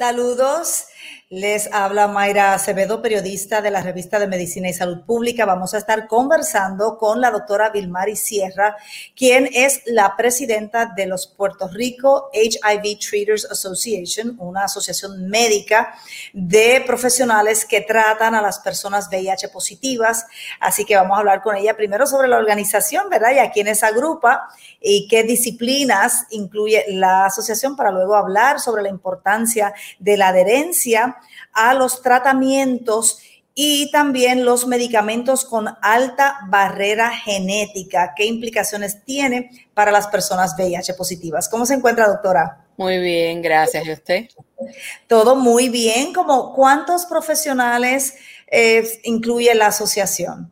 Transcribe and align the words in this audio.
Saludos. 0.00 0.86
Les 1.32 1.72
habla 1.72 2.08
Mayra 2.08 2.54
Acevedo, 2.54 3.00
periodista 3.00 3.62
de 3.62 3.70
la 3.70 3.82
revista 3.82 4.18
de 4.18 4.26
Medicina 4.26 4.68
y 4.68 4.72
Salud 4.72 5.04
Pública. 5.04 5.44
Vamos 5.44 5.74
a 5.74 5.78
estar 5.78 6.08
conversando 6.08 6.98
con 6.98 7.20
la 7.20 7.30
doctora 7.30 7.70
Vilmari 7.70 8.16
Sierra, 8.16 8.76
quien 9.14 9.48
es 9.52 9.82
la 9.86 10.16
presidenta 10.16 10.86
de 10.86 11.06
los 11.06 11.28
Puerto 11.28 11.68
Rico 11.68 12.30
HIV 12.32 12.98
Treaters 12.98 13.44
Association, 13.48 14.34
una 14.40 14.64
asociación 14.64 15.28
médica 15.28 15.94
de 16.32 16.82
profesionales 16.84 17.64
que 17.64 17.82
tratan 17.82 18.34
a 18.34 18.42
las 18.42 18.58
personas 18.58 19.06
VIH 19.08 19.50
positivas. 19.50 20.26
Así 20.58 20.84
que 20.84 20.96
vamos 20.96 21.16
a 21.16 21.20
hablar 21.20 21.42
con 21.42 21.54
ella 21.54 21.76
primero 21.76 22.08
sobre 22.08 22.26
la 22.26 22.38
organización, 22.38 23.08
¿verdad? 23.08 23.30
Y 23.36 23.38
a 23.38 23.52
quiénes 23.52 23.84
agrupa 23.84 24.48
y 24.80 25.06
qué 25.06 25.22
disciplinas 25.22 26.26
incluye 26.30 26.86
la 26.88 27.26
asociación 27.26 27.76
para 27.76 27.92
luego 27.92 28.16
hablar 28.16 28.58
sobre 28.58 28.82
la 28.82 28.88
importancia 28.88 29.72
de 30.00 30.16
la 30.16 30.30
adherencia 30.30 31.18
a 31.52 31.74
los 31.74 32.02
tratamientos 32.02 33.18
y 33.54 33.90
también 33.90 34.44
los 34.44 34.66
medicamentos 34.66 35.44
con 35.44 35.68
alta 35.82 36.38
barrera 36.48 37.10
genética. 37.10 38.14
¿Qué 38.16 38.24
implicaciones 38.24 39.04
tiene 39.04 39.50
para 39.74 39.90
las 39.90 40.06
personas 40.06 40.54
VIH 40.56 40.94
positivas? 40.94 41.48
¿Cómo 41.48 41.66
se 41.66 41.74
encuentra, 41.74 42.08
doctora? 42.08 42.64
Muy 42.76 42.98
bien, 42.98 43.42
gracias. 43.42 43.84
¿Y 43.84 43.92
usted? 43.92 44.28
Todo 45.06 45.36
muy 45.36 45.68
bien. 45.68 46.12
¿Cómo, 46.14 46.54
¿Cuántos 46.54 47.04
profesionales 47.06 48.14
eh, 48.46 48.82
incluye 49.04 49.54
la 49.54 49.66
asociación? 49.66 50.50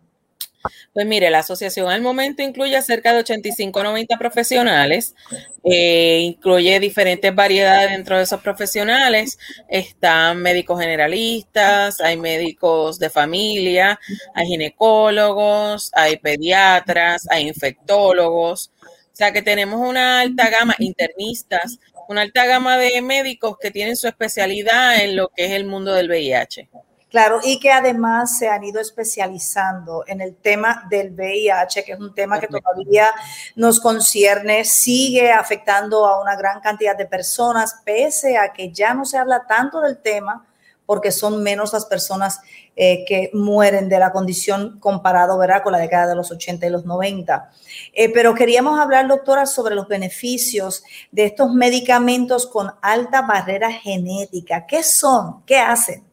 Pues 0.98 1.06
mire, 1.06 1.30
la 1.30 1.38
asociación 1.38 1.88
al 1.88 2.02
momento 2.02 2.42
incluye 2.42 2.82
cerca 2.82 3.12
de 3.12 3.20
85 3.20 3.84
90 3.84 4.18
profesionales, 4.18 5.14
eh, 5.62 6.18
incluye 6.24 6.80
diferentes 6.80 7.32
variedades 7.32 7.92
dentro 7.92 8.16
de 8.16 8.24
esos 8.24 8.40
profesionales. 8.40 9.38
Están 9.68 10.42
médicos 10.42 10.80
generalistas, 10.80 12.00
hay 12.00 12.16
médicos 12.16 12.98
de 12.98 13.10
familia, 13.10 14.00
hay 14.34 14.46
ginecólogos, 14.48 15.92
hay 15.94 16.16
pediatras, 16.16 17.28
hay 17.30 17.46
infectólogos. 17.46 18.72
O 18.82 19.14
sea 19.16 19.32
que 19.32 19.42
tenemos 19.42 19.80
una 19.80 20.22
alta 20.22 20.50
gama, 20.50 20.74
internistas, 20.80 21.78
una 22.08 22.22
alta 22.22 22.44
gama 22.44 22.76
de 22.76 23.00
médicos 23.02 23.56
que 23.60 23.70
tienen 23.70 23.94
su 23.94 24.08
especialidad 24.08 25.00
en 25.00 25.14
lo 25.14 25.28
que 25.28 25.44
es 25.44 25.52
el 25.52 25.64
mundo 25.64 25.94
del 25.94 26.08
VIH. 26.08 26.68
Claro, 27.10 27.40
y 27.42 27.58
que 27.58 27.70
además 27.70 28.36
se 28.38 28.48
han 28.48 28.64
ido 28.64 28.80
especializando 28.80 30.04
en 30.06 30.20
el 30.20 30.36
tema 30.36 30.86
del 30.90 31.12
VIH, 31.12 31.84
que 31.84 31.92
es 31.92 32.00
un 32.00 32.14
tema 32.14 32.38
que 32.38 32.48
todavía 32.48 33.10
nos 33.56 33.80
concierne, 33.80 34.64
sigue 34.66 35.32
afectando 35.32 36.06
a 36.06 36.20
una 36.20 36.36
gran 36.36 36.60
cantidad 36.60 36.96
de 36.96 37.06
personas, 37.06 37.80
pese 37.82 38.36
a 38.36 38.52
que 38.52 38.72
ya 38.72 38.92
no 38.92 39.06
se 39.06 39.16
habla 39.16 39.46
tanto 39.46 39.80
del 39.80 39.98
tema, 39.98 40.46
porque 40.84 41.12
son 41.12 41.42
menos 41.42 41.72
las 41.72 41.84
personas 41.84 42.40
eh, 42.74 43.04
que 43.06 43.30
mueren 43.34 43.88
de 43.88 43.98
la 43.98 44.10
condición 44.10 44.78
comparado 44.80 45.36
¿verdad? 45.36 45.62
con 45.62 45.72
la 45.72 45.78
década 45.78 46.06
de 46.06 46.14
los 46.14 46.30
80 46.30 46.66
y 46.66 46.70
los 46.70 46.86
90. 46.86 47.50
Eh, 47.92 48.10
pero 48.12 48.34
queríamos 48.34 48.78
hablar, 48.80 49.06
doctora, 49.06 49.44
sobre 49.44 49.74
los 49.74 49.86
beneficios 49.86 50.82
de 51.10 51.24
estos 51.24 51.52
medicamentos 51.52 52.46
con 52.46 52.70
alta 52.80 53.22
barrera 53.22 53.70
genética. 53.70 54.64
¿Qué 54.66 54.82
son? 54.82 55.42
¿Qué 55.44 55.58
hacen? 55.58 56.07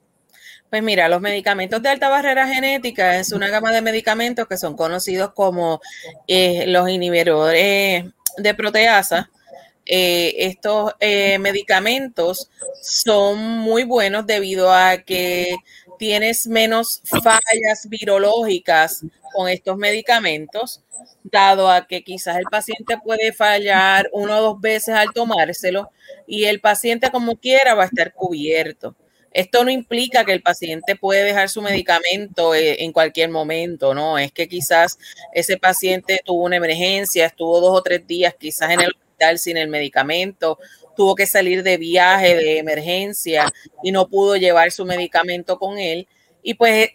Pues 0.75 0.83
mira, 0.83 1.07
los 1.07 1.21
medicamentos 1.21 1.81
de 1.81 1.87
alta 1.87 2.09
barrera 2.09 2.49
genética 2.49 3.17
es 3.17 3.31
una 3.31 3.47
gama 3.47 3.71
de 3.71 3.81
medicamentos 3.81 4.45
que 4.45 4.57
son 4.57 4.75
conocidos 4.75 5.31
como 5.31 5.79
eh, 6.27 6.65
los 6.67 6.89
inhibidores 6.89 8.03
de 8.35 8.53
proteasa. 8.53 9.31
Eh, 9.85 10.35
estos 10.39 10.91
eh, 10.99 11.39
medicamentos 11.39 12.51
son 12.81 13.39
muy 13.39 13.85
buenos 13.85 14.27
debido 14.27 14.73
a 14.73 14.97
que 14.97 15.55
tienes 15.97 16.45
menos 16.45 17.01
fallas 17.05 17.87
virológicas 17.87 19.05
con 19.33 19.47
estos 19.47 19.77
medicamentos, 19.77 20.83
dado 21.23 21.71
a 21.71 21.87
que 21.87 22.03
quizás 22.03 22.35
el 22.35 22.47
paciente 22.51 22.97
puede 23.01 23.31
fallar 23.31 24.09
una 24.11 24.39
o 24.39 24.41
dos 24.41 24.59
veces 24.59 24.93
al 24.93 25.13
tomárselo 25.13 25.89
y 26.27 26.43
el 26.43 26.59
paciente 26.59 27.11
como 27.11 27.37
quiera 27.37 27.75
va 27.75 27.83
a 27.83 27.87
estar 27.87 28.13
cubierto. 28.13 28.93
Esto 29.35 29.65
no 29.65 29.69
implica 29.69 30.23
que 30.23 30.31
el 30.31 30.41
paciente 30.41 30.95
puede 30.95 31.25
dejar 31.25 31.49
su 31.49 31.61
medicamento 31.61 32.55
eh, 32.55 32.85
en 32.85 32.93
cualquier 32.93 33.29
momento, 33.29 33.93
¿no? 33.93 34.17
Es 34.17 34.31
que 34.31 34.47
quizás 34.47 34.97
ese 35.33 35.57
paciente 35.57 36.21
tuvo 36.23 36.45
una 36.45 36.55
emergencia, 36.55 37.25
estuvo 37.25 37.59
dos 37.59 37.77
o 37.77 37.83
tres 37.83 38.07
días 38.07 38.33
quizás 38.39 38.71
en 38.71 38.79
el 38.79 38.91
hospital 38.91 39.37
sin 39.37 39.57
el 39.57 39.67
medicamento, 39.67 40.57
tuvo 40.95 41.15
que 41.15 41.25
salir 41.25 41.63
de 41.63 41.75
viaje, 41.75 42.33
de 42.33 42.59
emergencia 42.59 43.51
y 43.83 43.91
no 43.91 44.07
pudo 44.07 44.37
llevar 44.37 44.71
su 44.71 44.85
medicamento 44.85 45.59
con 45.59 45.79
él. 45.79 46.07
Y 46.41 46.53
pues 46.53 46.91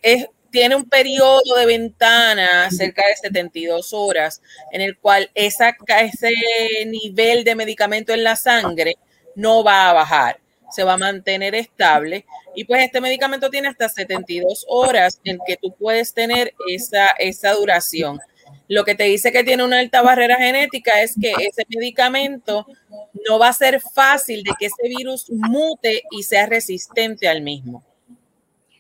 tiene 0.50 0.76
un 0.76 0.88
periodo 0.88 1.56
de 1.58 1.66
ventana 1.66 2.70
cerca 2.70 3.02
de 3.06 3.16
72 3.16 3.92
horas 3.92 4.40
en 4.72 4.80
el 4.80 4.96
cual 4.96 5.30
ese 5.34 5.76
nivel 6.86 7.44
de 7.44 7.54
medicamento 7.54 8.14
en 8.14 8.24
la 8.24 8.34
sangre 8.34 8.94
no 9.34 9.62
va 9.62 9.90
a 9.90 9.92
bajar 9.92 10.40
se 10.70 10.84
va 10.84 10.94
a 10.94 10.98
mantener 10.98 11.54
estable. 11.54 12.26
Y 12.54 12.64
pues 12.64 12.82
este 12.82 13.00
medicamento 13.00 13.50
tiene 13.50 13.68
hasta 13.68 13.88
72 13.88 14.66
horas 14.68 15.20
en 15.24 15.38
que 15.46 15.56
tú 15.56 15.74
puedes 15.74 16.14
tener 16.14 16.54
esa, 16.68 17.08
esa 17.18 17.52
duración. 17.52 18.20
Lo 18.68 18.84
que 18.84 18.94
te 18.94 19.04
dice 19.04 19.32
que 19.32 19.44
tiene 19.44 19.64
una 19.64 19.80
alta 19.80 20.02
barrera 20.02 20.36
genética 20.36 21.02
es 21.02 21.14
que 21.20 21.32
ese 21.32 21.64
medicamento 21.68 22.66
no 23.28 23.38
va 23.38 23.48
a 23.48 23.52
ser 23.52 23.80
fácil 23.80 24.42
de 24.42 24.52
que 24.58 24.66
ese 24.66 24.88
virus 24.88 25.26
mute 25.30 26.02
y 26.10 26.22
sea 26.22 26.46
resistente 26.46 27.28
al 27.28 27.42
mismo. 27.42 27.84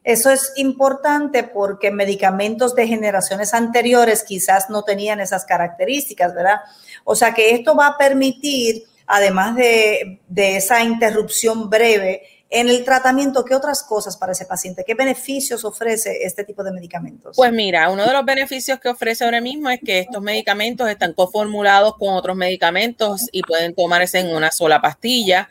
Eso 0.02 0.30
es 0.30 0.52
importante 0.56 1.42
porque 1.42 1.90
medicamentos 1.90 2.74
de 2.74 2.86
generaciones 2.86 3.52
anteriores 3.52 4.22
quizás 4.22 4.70
no 4.70 4.82
tenían 4.82 5.20
esas 5.20 5.44
características, 5.44 6.34
¿verdad? 6.34 6.60
O 7.04 7.14
sea 7.14 7.34
que 7.34 7.50
esto 7.50 7.76
va 7.76 7.88
a 7.88 7.98
permitir 7.98 8.84
además 9.10 9.56
de, 9.56 10.20
esa 10.36 10.84
interrupción 10.84 11.68
breve 11.68 12.22
en 12.48 12.68
el 12.68 12.84
tratamiento, 12.84 13.44
¿qué 13.44 13.54
otras 13.54 13.82
cosas 13.82 14.16
para 14.16 14.32
ese 14.32 14.44
paciente? 14.44 14.84
¿Qué 14.84 14.94
beneficios 14.94 15.64
ofrece 15.64 16.24
este 16.24 16.44
tipo 16.44 16.64
de 16.64 16.72
medicamentos? 16.72 17.36
Pues 17.36 17.52
mira, 17.52 17.90
uno 17.90 18.04
de 18.04 18.12
los 18.12 18.24
beneficios 18.24 18.80
que 18.80 18.88
ofrece 18.88 19.24
ahora 19.24 19.40
mismo 19.40 19.70
es 19.70 19.80
que 19.84 20.00
estos 20.00 20.20
medicamentos 20.22 20.88
están 20.88 21.12
coformulados 21.12 21.96
con 21.96 22.14
otros 22.14 22.36
medicamentos 22.36 23.28
y 23.30 23.42
pueden 23.42 23.74
tomarse 23.74 24.18
en 24.18 24.34
una 24.34 24.50
sola 24.50 24.80
pastilla. 24.80 25.48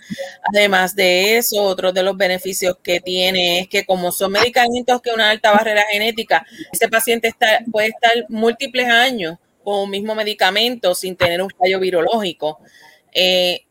Además 0.53 0.95
de 0.95 1.37
eso, 1.37 1.61
otro 1.63 1.93
de 1.93 2.03
los 2.03 2.17
beneficios 2.17 2.77
que 2.81 2.99
tiene 2.99 3.61
es 3.61 3.69
que 3.69 3.85
como 3.85 4.11
son 4.11 4.33
medicamentos 4.33 5.01
que 5.01 5.11
una 5.11 5.29
alta 5.29 5.51
barrera 5.51 5.83
genética, 5.89 6.45
ese 6.71 6.89
paciente 6.89 7.29
está, 7.29 7.59
puede 7.71 7.89
estar 7.89 8.25
múltiples 8.29 8.87
años 8.87 9.37
con 9.63 9.79
un 9.79 9.89
mismo 9.89 10.15
medicamento 10.15 10.95
sin 10.95 11.15
tener 11.15 11.41
un 11.41 11.49
fallo 11.49 11.79
virológico. 11.79 12.59
Eh, 13.13 13.61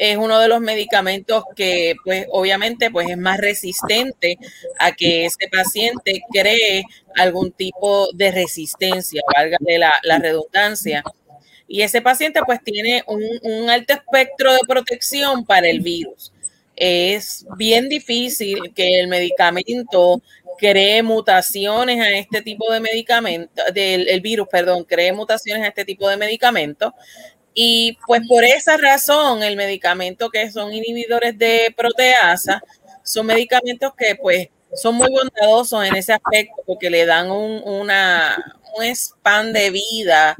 es 0.00 0.16
uno 0.16 0.38
de 0.38 0.48
los 0.48 0.60
medicamentos 0.62 1.44
que, 1.54 1.94
pues, 2.04 2.26
obviamente, 2.30 2.90
pues 2.90 3.10
es 3.10 3.18
más 3.18 3.36
resistente 3.36 4.38
a 4.78 4.92
que 4.92 5.26
ese 5.26 5.46
paciente 5.52 6.22
cree 6.32 6.84
algún 7.16 7.52
tipo 7.52 8.08
de 8.14 8.30
resistencia, 8.30 9.20
valga 9.36 9.58
de 9.60 9.78
la, 9.78 10.18
redundancia. 10.18 11.04
Y 11.68 11.82
ese 11.82 12.00
paciente, 12.00 12.40
pues, 12.46 12.60
tiene 12.64 13.04
un, 13.06 13.68
alto 13.68 13.92
espectro 13.92 14.54
de 14.54 14.60
protección 14.66 15.44
para 15.44 15.68
el 15.68 15.80
virus. 15.80 16.32
es 16.76 17.44
bien 17.58 17.90
difícil 17.90 18.72
que 18.74 19.00
el 19.00 19.08
medicamento 19.08 20.22
cree 20.56 21.02
mutaciones 21.02 22.00
a 22.00 22.10
este 22.10 22.40
tipo 22.42 22.72
de 22.72 22.80
medicamento, 22.80 23.62
del 23.74 24.08
el 24.08 24.20
virus, 24.22 24.48
perdón, 24.50 24.84
cree 24.84 25.12
mutaciones 25.12 25.64
a 25.64 25.68
este 25.68 25.84
tipo 25.84 26.08
de 26.08 26.16
medicamentos. 26.16 26.92
Y 27.54 27.98
pues 28.06 28.22
por 28.28 28.44
esa 28.44 28.76
razón, 28.76 29.42
el 29.42 29.56
medicamento 29.56 30.30
que 30.30 30.50
son 30.50 30.72
inhibidores 30.72 31.36
de 31.36 31.74
proteasa 31.76 32.62
son 33.02 33.26
medicamentos 33.26 33.92
que 33.96 34.14
pues 34.14 34.48
son 34.74 34.94
muy 34.94 35.08
bondadosos 35.10 35.84
en 35.84 35.96
ese 35.96 36.12
aspecto 36.12 36.62
porque 36.64 36.90
le 36.90 37.04
dan 37.06 37.30
un, 37.30 37.60
una, 37.64 38.60
un 38.76 38.84
span 38.84 39.52
de 39.52 39.70
vida 39.70 40.36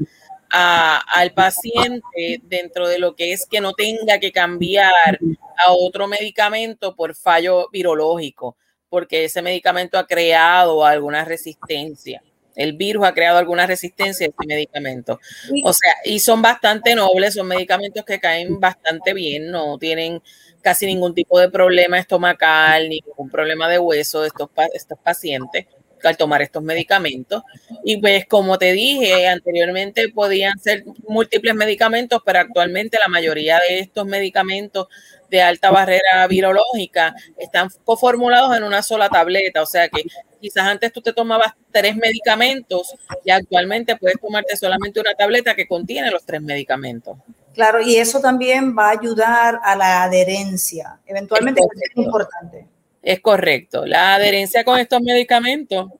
al 0.53 1.31
paciente 1.33 2.41
dentro 2.43 2.87
de 2.87 2.99
lo 2.99 3.15
que 3.15 3.31
es 3.31 3.45
que 3.45 3.61
no 3.61 3.73
tenga 3.73 4.19
que 4.19 4.31
cambiar 4.31 5.19
a 5.57 5.71
otro 5.71 6.07
medicamento 6.07 6.95
por 6.95 7.15
fallo 7.15 7.69
virológico, 7.71 8.57
porque 8.89 9.25
ese 9.25 9.41
medicamento 9.41 9.97
ha 9.97 10.05
creado 10.07 10.85
alguna 10.85 11.23
resistencia. 11.23 12.21
El 12.55 12.73
virus 12.73 13.05
ha 13.05 13.13
creado 13.13 13.37
alguna 13.37 13.65
resistencia 13.65 14.25
a 14.25 14.29
ese 14.29 14.47
medicamento. 14.47 15.19
O 15.63 15.73
sea, 15.73 15.93
y 16.03 16.19
son 16.19 16.41
bastante 16.41 16.95
nobles, 16.95 17.33
son 17.33 17.47
medicamentos 17.47 18.03
que 18.05 18.19
caen 18.19 18.59
bastante 18.59 19.13
bien, 19.13 19.51
no 19.51 19.77
tienen 19.77 20.21
casi 20.61 20.85
ningún 20.85 21.13
tipo 21.13 21.39
de 21.39 21.49
problema 21.49 21.97
estomacal, 21.97 22.89
ningún 22.89 23.29
problema 23.29 23.67
de 23.67 23.79
hueso 23.79 24.21
de 24.21 24.27
estos, 24.27 24.49
estos 24.73 24.97
pacientes 24.99 25.65
al 26.07 26.17
tomar 26.17 26.41
estos 26.41 26.63
medicamentos. 26.63 27.43
Y 27.83 27.97
pues 27.97 28.25
como 28.27 28.57
te 28.57 28.71
dije 28.73 29.27
anteriormente, 29.27 30.09
podían 30.09 30.57
ser 30.59 30.83
múltiples 31.07 31.55
medicamentos, 31.55 32.21
pero 32.25 32.39
actualmente 32.39 32.97
la 32.99 33.07
mayoría 33.07 33.59
de 33.59 33.79
estos 33.79 34.05
medicamentos 34.05 34.87
de 35.29 35.41
alta 35.41 35.71
barrera 35.71 36.27
virológica 36.27 37.15
están 37.37 37.69
coformulados 37.85 38.55
en 38.55 38.63
una 38.63 38.83
sola 38.83 39.09
tableta, 39.09 39.61
o 39.61 39.65
sea 39.65 39.87
que 39.87 40.03
quizás 40.41 40.65
antes 40.65 40.91
tú 40.91 41.01
te 41.01 41.13
tomabas 41.13 41.53
tres 41.71 41.95
medicamentos 41.95 42.93
y 43.23 43.31
actualmente 43.31 43.95
puedes 43.95 44.19
tomarte 44.19 44.57
solamente 44.57 44.99
una 44.99 45.13
tableta 45.13 45.55
que 45.55 45.67
contiene 45.67 46.11
los 46.11 46.25
tres 46.25 46.41
medicamentos. 46.41 47.17
Claro, 47.53 47.81
y 47.81 47.97
eso 47.97 48.19
también 48.19 48.75
va 48.77 48.87
a 48.87 48.91
ayudar 48.91 49.59
a 49.63 49.75
la 49.75 50.03
adherencia. 50.03 50.99
Eventualmente 51.05 51.61
es, 51.61 51.97
importante. 51.97 52.67
Es 53.01 53.19
correcto. 53.19 53.85
La 53.85 54.15
adherencia 54.15 54.63
con 54.63 54.79
estos 54.79 55.01
medicamentos, 55.01 55.91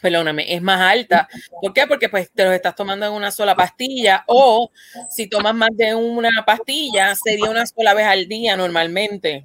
perdóname, 0.00 0.52
es 0.52 0.60
más 0.60 0.80
alta. 0.80 1.28
¿Por 1.60 1.72
qué? 1.72 1.86
Porque 1.86 2.08
pues 2.08 2.30
te 2.32 2.44
los 2.44 2.54
estás 2.54 2.74
tomando 2.74 3.06
en 3.06 3.12
una 3.12 3.30
sola 3.30 3.54
pastilla 3.54 4.24
o 4.26 4.70
si 5.08 5.28
tomas 5.28 5.54
más 5.54 5.70
de 5.74 5.94
una 5.94 6.30
pastilla, 6.44 7.14
sería 7.14 7.50
una 7.50 7.66
sola 7.66 7.94
vez 7.94 8.06
al 8.06 8.26
día 8.26 8.56
normalmente. 8.56 9.44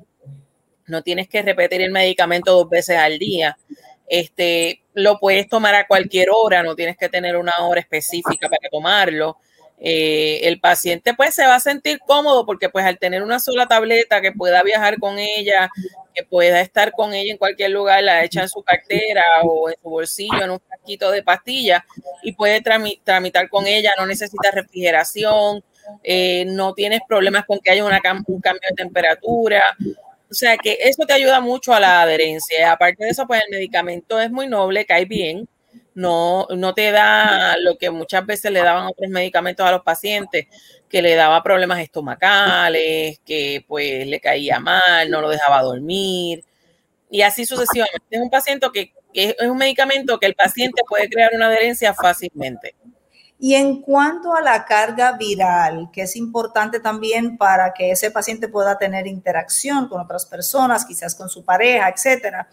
No 0.87 1.03
tienes 1.03 1.27
que 1.27 1.41
repetir 1.41 1.81
el 1.81 1.91
medicamento 1.91 2.53
dos 2.53 2.69
veces 2.69 2.97
al 2.97 3.19
día. 3.19 3.57
Este, 4.07 4.81
lo 4.93 5.19
puedes 5.19 5.47
tomar 5.49 5.75
a 5.75 5.87
cualquier 5.87 6.29
hora, 6.31 6.63
no 6.63 6.75
tienes 6.75 6.97
que 6.97 7.09
tener 7.09 7.35
una 7.35 7.53
hora 7.59 7.81
específica 7.81 8.49
para 8.49 8.69
tomarlo. 8.69 9.37
Eh, 9.79 10.47
el 10.47 10.59
paciente 10.59 11.13
pues 11.13 11.35
se 11.35 11.45
va 11.45 11.53
a 11.53 11.59
sentir 11.59 11.99
cómodo 11.99 12.47
porque 12.47 12.67
pues 12.67 12.83
al 12.83 12.97
tener 12.97 13.21
una 13.21 13.39
sola 13.39 13.67
tableta 13.67 14.21
que 14.21 14.31
pueda 14.31 14.63
viajar 14.63 14.97
con 14.99 15.19
ella, 15.19 15.69
que 16.15 16.23
pueda 16.23 16.61
estar 16.61 16.93
con 16.93 17.13
ella 17.13 17.31
en 17.31 17.37
cualquier 17.37 17.69
lugar, 17.71 18.03
la 18.03 18.23
echa 18.23 18.41
en 18.41 18.49
su 18.49 18.63
cartera 18.63 19.23
o 19.43 19.69
en 19.69 19.75
su 19.79 19.89
bolsillo, 19.89 20.43
en 20.43 20.49
un 20.51 20.61
saquito 20.67 21.11
de 21.11 21.21
pastillas 21.21 21.83
y 22.23 22.31
puede 22.31 22.61
tramitar 22.61 23.49
con 23.49 23.67
ella, 23.67 23.91
no 23.99 24.07
necesita 24.07 24.49
refrigeración, 24.49 25.63
eh, 26.03 26.45
no 26.47 26.73
tienes 26.73 27.01
problemas 27.07 27.45
con 27.45 27.59
que 27.59 27.71
haya 27.71 27.85
un 27.85 28.41
cambio 28.41 28.67
de 28.69 28.75
temperatura. 28.75 29.61
O 30.29 30.33
sea 30.33 30.57
que 30.57 30.77
eso 30.81 31.05
te 31.05 31.13
ayuda 31.13 31.39
mucho 31.39 31.73
a 31.73 31.79
la 31.79 32.01
adherencia. 32.01 32.71
Aparte 32.71 33.05
de 33.05 33.11
eso, 33.11 33.25
pues 33.27 33.41
el 33.45 33.51
medicamento 33.51 34.19
es 34.19 34.31
muy 34.31 34.47
noble, 34.47 34.85
cae 34.85 35.05
bien 35.05 35.47
no, 35.97 36.45
no 36.55 36.75
te 36.75 36.91
da 36.91 37.57
lo 37.57 37.75
que 37.79 37.89
muchas 37.89 38.23
veces 38.23 38.51
le 38.51 38.61
daban 38.61 38.85
otros 38.85 39.09
medicamentos 39.09 39.65
a 39.65 39.71
los 39.71 39.81
pacientes, 39.81 40.45
que 40.87 41.01
le 41.01 41.15
daba 41.15 41.41
problemas 41.41 41.79
estomacales, 41.79 43.19
que 43.25 43.65
pues 43.67 44.05
le 44.05 44.19
caía 44.19 44.59
mal, 44.59 45.09
no 45.09 45.21
lo 45.21 45.29
dejaba 45.29 45.63
dormir, 45.63 46.45
y 47.09 47.21
así 47.23 47.45
sucesivamente. 47.47 48.05
Es 48.11 48.21
un 48.21 48.29
paciente 48.29 48.67
que, 48.71 48.93
que 49.11 49.35
es 49.39 49.47
un 49.49 49.57
medicamento 49.57 50.19
que 50.19 50.27
el 50.27 50.35
paciente 50.35 50.83
puede 50.87 51.09
crear 51.09 51.31
una 51.33 51.47
adherencia 51.47 51.95
fácilmente. 51.95 52.75
Y 53.39 53.53
en 53.53 53.81
cuanto 53.81 54.33
a 54.33 54.41
la 54.41 54.65
carga 54.65 55.11
viral, 55.17 55.89
que 55.93 56.01
es 56.01 56.15
importante 56.15 56.79
también 56.79 57.37
para 57.37 57.73
que 57.73 57.91
ese 57.91 58.09
paciente 58.09 58.47
pueda 58.47 58.77
tener 58.77 59.05
interacción 59.05 59.87
con 59.87 60.01
otras 60.01 60.25
personas, 60.25 60.85
quizás 60.85 61.13
con 61.13 61.29
su 61.29 61.45
pareja, 61.45 61.87
etcétera, 61.89 62.47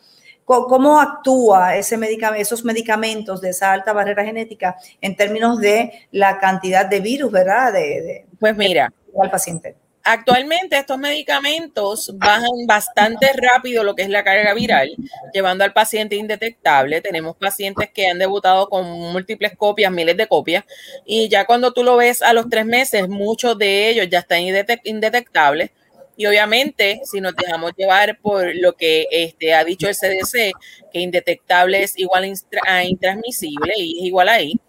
¿Cómo 0.44 1.00
actúa 1.00 1.74
ese 1.74 1.96
medicamento, 1.96 2.42
esos 2.42 2.64
medicamentos 2.64 3.40
de 3.40 3.50
esa 3.50 3.72
alta 3.72 3.94
barrera 3.94 4.24
genética 4.24 4.76
en 5.00 5.16
términos 5.16 5.58
de 5.58 6.06
la 6.12 6.38
cantidad 6.38 6.84
de 6.84 7.00
virus, 7.00 7.32
verdad? 7.32 7.72
De, 7.72 8.26
pues 8.38 8.54
mira, 8.54 8.92
al 9.18 9.30
paciente. 9.30 9.74
Actualmente 10.06 10.76
estos 10.76 10.98
medicamentos 10.98 12.12
bajan 12.16 12.66
bastante 12.66 13.32
rápido 13.32 13.82
lo 13.82 13.94
que 13.94 14.02
es 14.02 14.10
la 14.10 14.22
carga 14.22 14.52
viral, 14.52 14.94
llevando 15.32 15.64
al 15.64 15.72
paciente 15.72 16.16
indetectable. 16.16 17.00
Tenemos 17.00 17.36
pacientes 17.36 17.90
que 17.90 18.08
han 18.08 18.18
debutado 18.18 18.68
con 18.68 18.84
múltiples 18.84 19.56
copias, 19.56 19.90
miles 19.90 20.16
de 20.18 20.26
copias, 20.26 20.64
y 21.06 21.28
ya 21.30 21.46
cuando 21.46 21.72
tú 21.72 21.82
lo 21.82 21.96
ves 21.96 22.20
a 22.20 22.34
los 22.34 22.50
tres 22.50 22.66
meses, 22.66 23.08
muchos 23.08 23.56
de 23.56 23.88
ellos 23.88 24.08
ya 24.10 24.18
están 24.18 24.42
indetectables 24.84 25.70
y 26.16 26.26
obviamente, 26.26 27.00
si 27.04 27.20
nos 27.20 27.34
dejamos 27.34 27.72
llevar 27.76 28.18
por 28.20 28.54
lo 28.54 28.74
que 28.74 29.06
este, 29.10 29.54
ha 29.54 29.64
dicho 29.64 29.88
el 29.88 29.96
CDC, 29.96 30.52
que 30.92 31.00
indetectable 31.00 31.82
es 31.82 31.98
igual 31.98 32.32
a 32.68 32.84
intransmisible 32.84 33.72
y 33.76 33.98
es 33.98 34.06
igual 34.06 34.28
ahí, 34.28 34.60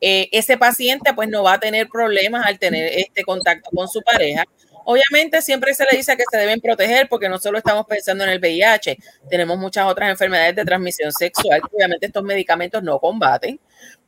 eh, 0.00 0.28
ese 0.32 0.56
paciente 0.58 1.14
pues 1.14 1.28
no 1.28 1.42
va 1.42 1.54
a 1.54 1.60
tener 1.60 1.88
problemas 1.88 2.46
al 2.46 2.58
tener 2.58 2.92
este 2.98 3.24
contacto 3.24 3.70
con 3.74 3.88
su 3.88 4.02
pareja. 4.02 4.44
Obviamente 4.84 5.40
siempre 5.42 5.74
se 5.74 5.84
le 5.90 5.96
dice 5.96 6.16
que 6.16 6.24
se 6.30 6.36
deben 6.36 6.60
proteger 6.60 7.08
porque 7.08 7.28
no 7.28 7.38
solo 7.38 7.58
estamos 7.58 7.86
pensando 7.86 8.24
en 8.24 8.30
el 8.30 8.38
VIH, 8.38 8.98
tenemos 9.28 9.58
muchas 9.58 9.86
otras 9.86 10.10
enfermedades 10.10 10.54
de 10.56 10.64
transmisión 10.64 11.12
sexual 11.12 11.60
que 11.60 11.76
obviamente 11.76 12.06
estos 12.06 12.22
medicamentos 12.22 12.82
no 12.82 12.98
combaten. 12.98 13.58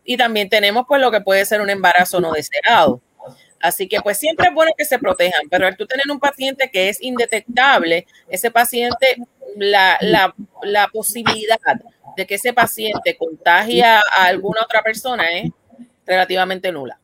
Y 0.05 0.17
también 0.17 0.49
tenemos 0.49 0.85
pues 0.87 1.01
lo 1.01 1.11
que 1.11 1.21
puede 1.21 1.45
ser 1.45 1.61
un 1.61 1.71
embarazo 1.71 2.21
no 2.21 2.33
deseado. 2.33 3.01
Así 3.61 3.89
que 3.89 4.01
pues 4.01 4.19
siempre 4.19 4.49
es 4.49 4.55
bueno 4.55 4.73
que 4.77 4.85
se 4.85 4.99
protejan, 4.99 5.49
pero 5.51 5.67
al 5.67 5.77
tú 5.77 5.87
tener 5.87 6.05
un 6.11 6.21
paciente 6.21 6.71
que 6.71 6.89
es 6.89 7.03
indetectable, 7.03 8.07
ese 8.29 8.51
paciente, 8.51 9.17
la, 9.57 9.99
la, 10.01 10.89
posibilidad 10.93 11.59
de 12.17 12.27
que 12.27 12.35
ese 12.35 12.53
paciente 12.53 13.17
contagie 13.17 13.83
a 13.85 14.03
alguna 14.17 14.63
otra 14.63 14.83
persona 14.83 15.31
es 15.31 15.51
relativamente 16.07 16.71
nula. 16.71 17.01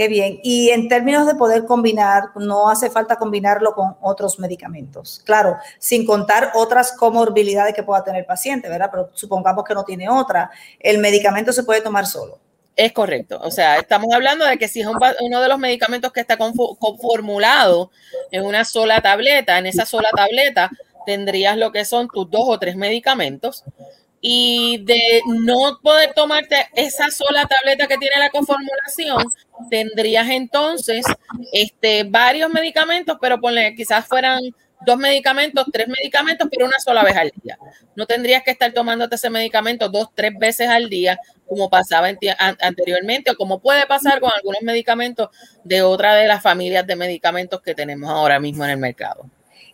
Qué 0.00 0.08
bien. 0.08 0.40
Y 0.42 0.70
en 0.70 0.88
términos 0.88 1.26
de 1.26 1.34
poder 1.34 1.66
combinar, 1.66 2.30
no 2.36 2.70
hace 2.70 2.88
falta 2.88 3.16
combinarlo 3.16 3.74
con 3.74 3.98
otros 4.00 4.38
medicamentos. 4.38 5.20
Claro, 5.26 5.58
sin 5.78 6.06
contar 6.06 6.52
otras 6.54 6.92
comorbilidades 6.92 7.74
que 7.74 7.82
pueda 7.82 8.02
tener 8.02 8.20
el 8.20 8.24
paciente, 8.24 8.70
¿verdad? 8.70 8.88
Pero 8.90 9.10
supongamos 9.12 9.62
que 9.62 9.74
no 9.74 9.84
tiene 9.84 10.08
otra. 10.08 10.50
El 10.78 11.00
medicamento 11.00 11.52
se 11.52 11.64
puede 11.64 11.82
tomar 11.82 12.06
solo. 12.06 12.38
Es 12.74 12.92
correcto. 12.92 13.38
O 13.42 13.50
sea, 13.50 13.76
estamos 13.76 14.10
hablando 14.14 14.46
de 14.46 14.56
que 14.56 14.68
si 14.68 14.80
es 14.80 14.86
uno 14.86 15.40
de 15.42 15.48
los 15.48 15.58
medicamentos 15.58 16.12
que 16.12 16.20
está 16.20 16.38
conformulado 16.38 17.90
en 18.30 18.46
una 18.46 18.64
sola 18.64 19.02
tableta, 19.02 19.58
en 19.58 19.66
esa 19.66 19.84
sola 19.84 20.08
tableta 20.16 20.70
tendrías 21.04 21.58
lo 21.58 21.72
que 21.72 21.84
son 21.84 22.08
tus 22.08 22.30
dos 22.30 22.44
o 22.46 22.58
tres 22.58 22.74
medicamentos. 22.74 23.64
Y 24.20 24.82
de 24.84 25.22
no 25.26 25.78
poder 25.82 26.12
tomarte 26.14 26.68
esa 26.74 27.10
sola 27.10 27.46
tableta 27.46 27.86
que 27.86 27.96
tiene 27.96 28.18
la 28.18 28.30
conformulación, 28.30 29.32
tendrías 29.70 30.28
entonces 30.28 31.06
este, 31.52 32.04
varios 32.04 32.50
medicamentos, 32.50 33.16
pero 33.20 33.40
ponle, 33.40 33.74
quizás 33.74 34.06
fueran 34.06 34.40
dos 34.80 34.96
medicamentos, 34.98 35.66
tres 35.72 35.88
medicamentos, 35.88 36.48
pero 36.50 36.66
una 36.66 36.78
sola 36.78 37.02
vez 37.02 37.16
al 37.16 37.32
día. 37.42 37.58
No 37.94 38.06
tendrías 38.06 38.42
que 38.42 38.50
estar 38.50 38.72
tomándote 38.72 39.16
ese 39.16 39.30
medicamento 39.30 39.88
dos, 39.88 40.08
tres 40.14 40.32
veces 40.38 40.68
al 40.68 40.88
día, 40.88 41.18
como 41.46 41.68
pasaba 41.68 42.08
anteriormente, 42.60 43.30
o 43.30 43.36
como 43.36 43.60
puede 43.60 43.86
pasar 43.86 44.20
con 44.20 44.30
algunos 44.34 44.62
medicamentos 44.62 45.28
de 45.64 45.82
otra 45.82 46.14
de 46.14 46.26
las 46.26 46.42
familias 46.42 46.86
de 46.86 46.96
medicamentos 46.96 47.60
que 47.60 47.74
tenemos 47.74 48.10
ahora 48.10 48.40
mismo 48.40 48.64
en 48.64 48.70
el 48.70 48.78
mercado. 48.78 49.26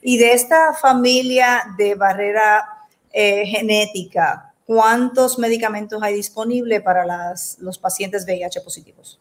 Y 0.02 0.18
de 0.18 0.32
esta 0.32 0.72
familia 0.74 1.64
de 1.76 1.94
barrera 1.94 2.75
eh, 3.18 3.46
genética, 3.46 4.52
¿cuántos 4.66 5.38
medicamentos 5.38 6.02
hay 6.02 6.12
disponibles 6.12 6.82
para 6.82 7.06
las, 7.06 7.56
los 7.60 7.78
pacientes 7.78 8.26
VIH 8.26 8.60
positivos? 8.60 9.18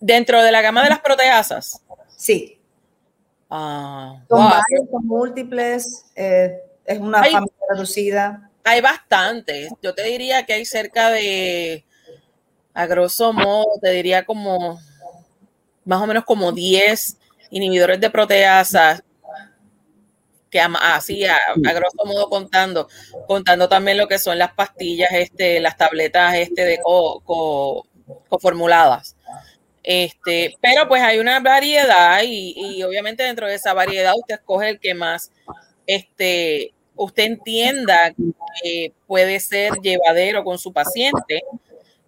Dentro 0.00 0.42
de 0.42 0.50
la 0.50 0.60
gama 0.60 0.82
de 0.82 0.88
las 0.88 0.98
proteasas. 0.98 1.80
Sí. 2.16 2.58
Ah, 3.48 4.20
son 4.28 5.06
múltiples, 5.06 6.06
eh, 6.16 6.58
es 6.84 6.98
una 6.98 7.18
familia 7.22 7.54
reducida. 7.70 8.50
Hay 8.64 8.80
bastantes. 8.80 9.70
Yo 9.80 9.94
te 9.94 10.02
diría 10.02 10.44
que 10.44 10.54
hay 10.54 10.64
cerca 10.64 11.10
de, 11.10 11.84
a 12.74 12.86
grosso 12.86 13.32
modo, 13.32 13.66
te 13.80 13.92
diría 13.92 14.26
como 14.26 14.80
más 15.84 16.02
o 16.02 16.06
menos 16.08 16.24
como 16.24 16.50
10 16.50 17.18
inhibidores 17.50 18.00
de 18.00 18.10
proteasa 18.10 19.04
que 20.54 20.60
así 20.60 21.24
a, 21.24 21.36
grosso 21.56 22.04
modo 22.04 22.30
contando, 22.30 22.86
contando 23.26 23.68
también 23.68 23.98
lo 23.98 24.06
que 24.06 24.20
son 24.20 24.38
las 24.38 24.52
pastillas, 24.52 25.10
este, 25.10 25.58
las 25.58 25.76
tabletas 25.76 26.36
este 26.36 26.64
de 26.64 26.78
co, 26.80 27.84
coformuladas. 28.28 29.16
Este, 29.82 30.56
pero 30.60 30.86
pues 30.86 31.02
hay 31.02 31.18
una 31.18 31.40
variedad 31.40 32.22
y, 32.22 32.54
y, 32.56 32.84
obviamente 32.84 33.24
dentro 33.24 33.48
de 33.48 33.56
esa 33.56 33.74
variedad 33.74 34.14
usted 34.16 34.36
escoge 34.36 34.68
el 34.68 34.78
que 34.78 34.94
más 34.94 35.32
este, 35.88 36.72
usted 36.94 37.24
entienda 37.24 38.14
que 38.62 38.92
puede 39.08 39.40
ser 39.40 39.72
llevadero 39.82 40.44
con 40.44 40.60
su 40.60 40.72
paciente 40.72 41.42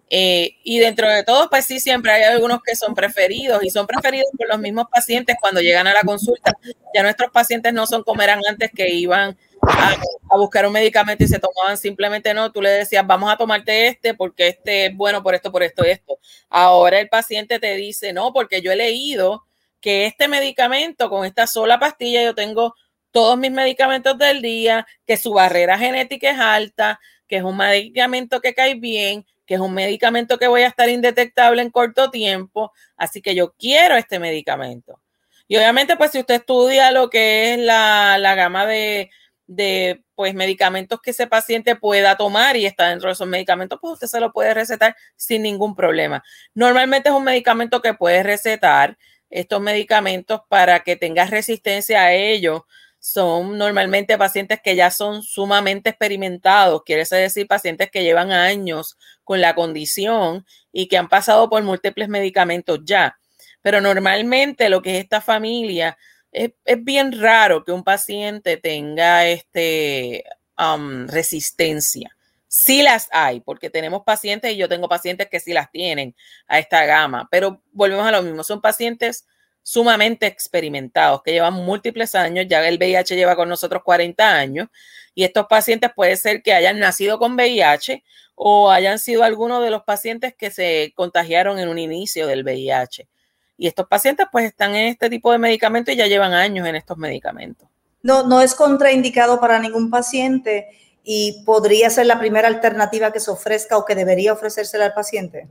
eh, 0.09 0.55
y 0.63 0.79
dentro 0.79 1.09
de 1.09 1.23
todos, 1.23 1.47
pues 1.49 1.65
sí, 1.65 1.79
siempre 1.79 2.11
hay 2.11 2.23
algunos 2.23 2.61
que 2.63 2.75
son 2.75 2.95
preferidos 2.95 3.63
y 3.63 3.69
son 3.69 3.85
preferidos 3.85 4.29
por 4.37 4.47
los 4.47 4.59
mismos 4.59 4.85
pacientes 4.89 5.35
cuando 5.39 5.59
llegan 5.59 5.87
a 5.87 5.93
la 5.93 6.03
consulta. 6.03 6.53
Ya 6.93 7.03
nuestros 7.03 7.31
pacientes 7.31 7.73
no 7.73 7.85
son 7.85 8.03
como 8.03 8.21
eran 8.21 8.39
antes 8.47 8.71
que 8.73 8.89
iban 8.89 9.37
a, 9.61 9.97
buscar 10.37 10.65
un 10.65 10.73
medicamento 10.73 11.23
y 11.23 11.27
se 11.27 11.39
tomaban 11.39 11.77
simplemente 11.77 12.33
no, 12.33 12.51
tú 12.51 12.61
le 12.61 12.69
decías, 12.69 13.05
vamos 13.05 13.31
a 13.31 13.37
tomarte 13.37 13.87
este 13.87 14.13
porque 14.13 14.47
este 14.47 14.87
es 14.87 14.95
bueno 14.95 15.21
por 15.23 15.35
esto, 15.35 15.51
por 15.51 15.63
esto 15.63 15.83
esto. 15.83 16.19
Ahora 16.49 16.99
el 16.99 17.09
paciente 17.09 17.59
te 17.59 17.75
dice, 17.75 18.13
no, 18.13 18.31
porque 18.31 18.61
yo 18.61 18.71
he 18.71 18.75
leído 18.77 19.45
que 19.81 20.05
este 20.05 20.27
medicamento 20.27 21.09
con 21.09 21.25
esta 21.25 21.47
sola 21.47 21.79
pastilla 21.79 22.23
yo 22.23 22.33
tengo 22.33 22.75
todos 23.11 23.37
mis 23.37 23.51
medicamentos 23.51 24.17
del 24.17 24.41
día, 24.41 24.85
que 25.05 25.17
su 25.17 25.33
barrera 25.33 25.77
genética 25.77 26.29
es 26.29 26.39
alta, 26.39 26.99
que 27.27 27.37
es 27.37 27.43
un 27.43 27.57
medicamento 27.57 28.41
que 28.41 28.53
cae 28.53 28.75
bien, 28.75 29.25
que 29.47 29.55
es 29.55 29.61
un 29.61 29.73
medicamento 29.73 30.37
que 30.37 30.47
voy 30.47 30.61
a 30.61 30.67
estar 30.67 30.89
indetectable 30.89 31.61
en 31.61 31.71
corto 31.71 32.11
tiempo, 32.11 32.73
así 32.97 33.21
que 33.21 33.33
yo 33.33 33.53
quiero 33.53 33.95
este 33.95 34.19
medicamento. 34.19 35.01
Y 35.47 35.55
obviamente, 35.55 35.95
pues 35.95 36.11
si 36.11 36.19
usted 36.19 36.35
estudia 36.35 36.91
lo 36.91 37.09
que 37.09 37.53
es 37.53 37.59
la, 37.59 38.35
gama 38.35 38.67
de, 38.67 39.09
de, 39.47 40.03
pues, 40.13 40.33
medicamentos 40.35 40.99
que 41.01 41.11
ese 41.11 41.25
paciente 41.25 41.77
pueda 41.77 42.17
tomar 42.17 42.57
y 42.57 42.65
está 42.65 42.89
dentro 42.89 43.07
de 43.07 43.13
esos 43.13 43.27
medicamentos, 43.27 43.79
pues 43.81 43.93
usted 43.93 44.07
se 44.07 44.19
lo 44.19 44.33
puede 44.33 44.53
recetar 44.53 44.97
sin 45.15 45.43
ningún 45.43 45.73
problema. 45.73 46.21
Normalmente 46.53 47.07
es 47.07 47.15
un 47.15 47.23
medicamento 47.23 47.81
que 47.81 47.93
puede 47.93 48.23
recetar 48.23 48.97
estos 49.29 49.61
medicamentos 49.61 50.41
para 50.49 50.81
que 50.81 50.97
tengas 50.97 51.29
resistencia 51.29 52.01
a 52.03 52.13
ellos 52.13 52.63
son 53.07 53.57
normalmente 53.57 54.17
pacientes 54.17 54.59
que 54.61 54.75
ya 54.75 54.91
son 54.91 55.23
sumamente 55.23 55.91
experimentados, 55.91 56.83
quiere 56.83 57.05
decir 57.09 57.47
pacientes 57.47 57.89
que 57.89 58.03
llevan 58.03 58.33
años 58.33 58.97
con 59.23 59.39
la 59.39 59.55
condición 59.55 60.45
y 60.73 60.89
que 60.89 60.97
han 60.97 61.07
pasado 61.07 61.49
por 61.49 61.63
múltiples 61.63 62.09
medicamentos 62.09 62.81
ya. 62.83 63.17
Pero 63.61 63.79
normalmente 63.79 64.67
lo 64.67 64.81
que 64.81 64.97
es 64.97 65.03
esta 65.03 65.21
familia, 65.21 65.97
es, 66.33 66.51
bien 66.79 67.17
raro 67.17 67.63
que 67.63 67.71
un 67.71 67.85
paciente 67.85 68.57
tenga 68.57 69.25
este, 69.25 70.25
um, 70.57 71.07
resistencia. 71.07 72.13
Sí 72.49 72.81
las 72.81 73.07
hay, 73.13 73.39
porque 73.39 73.69
tenemos 73.69 74.03
pacientes 74.03 74.51
y 74.51 74.57
yo 74.57 74.67
tengo 74.67 74.89
pacientes 74.89 75.29
que 75.29 75.39
sí 75.39 75.53
las 75.53 75.71
tienen 75.71 76.13
a 76.45 76.59
esta 76.59 76.85
gama, 76.85 77.29
pero 77.31 77.61
volvemos 77.71 78.05
a 78.05 78.11
lo 78.11 78.21
mismo, 78.21 78.43
son 78.43 78.59
pacientes 78.59 79.25
sumamente 79.67 80.27
experimentados, 80.27 81.21
que 81.21 81.33
llevan 81.33 81.55
múltiples 81.55 82.15
años, 82.15 82.45
ya 82.47 82.65
el 82.65 82.77
VIH 82.77 83.17
lleva 83.17 83.35
con 83.35 83.49
nosotros 83.49 83.83
40 83.83 84.25
años, 84.25 84.69
y 85.13 85.25
estos 85.25 85.45
pacientes 85.47 85.91
puede 85.93 86.15
ser 86.15 86.41
que 86.41 86.53
hayan 86.53 86.79
nacido 86.79 87.19
con 87.19 87.33
VIH 87.33 88.01
o 88.35 88.71
hayan 88.71 88.97
sido 88.97 89.23
algunos 89.25 89.61
de 89.61 89.69
los 89.69 89.83
pacientes 89.83 90.33
que 90.35 90.51
se 90.51 90.93
contagiaron 90.95 91.59
en 91.59 91.67
un 91.67 91.79
inicio 91.79 92.27
del 92.27 92.45
VIH. 92.45 93.09
Y 93.57 93.67
estos 93.67 93.85
pacientes 93.87 94.27
pues 94.31 94.45
están 94.45 94.73
en 94.73 94.87
este 94.87 95.09
tipo 95.09 95.33
de 95.33 95.37
medicamentos 95.37 95.93
y 95.93 95.97
ya 95.97 96.07
llevan 96.07 96.31
años 96.31 96.65
en 96.65 96.77
estos 96.77 96.97
medicamentos. 96.97 97.67
No, 98.03 98.23
no 98.23 98.39
es 98.39 98.55
contraindicado 98.55 99.37
para 99.41 99.59
ningún 99.59 99.89
paciente 99.89 100.69
y 101.03 101.43
podría 101.45 101.89
ser 101.89 102.05
la 102.05 102.19
primera 102.19 102.47
alternativa 102.47 103.11
que 103.11 103.19
se 103.19 103.31
ofrezca 103.31 103.77
o 103.77 103.83
que 103.83 103.95
debería 103.95 104.31
ofrecérsela 104.31 104.85
al 104.85 104.93
paciente. 104.93 105.49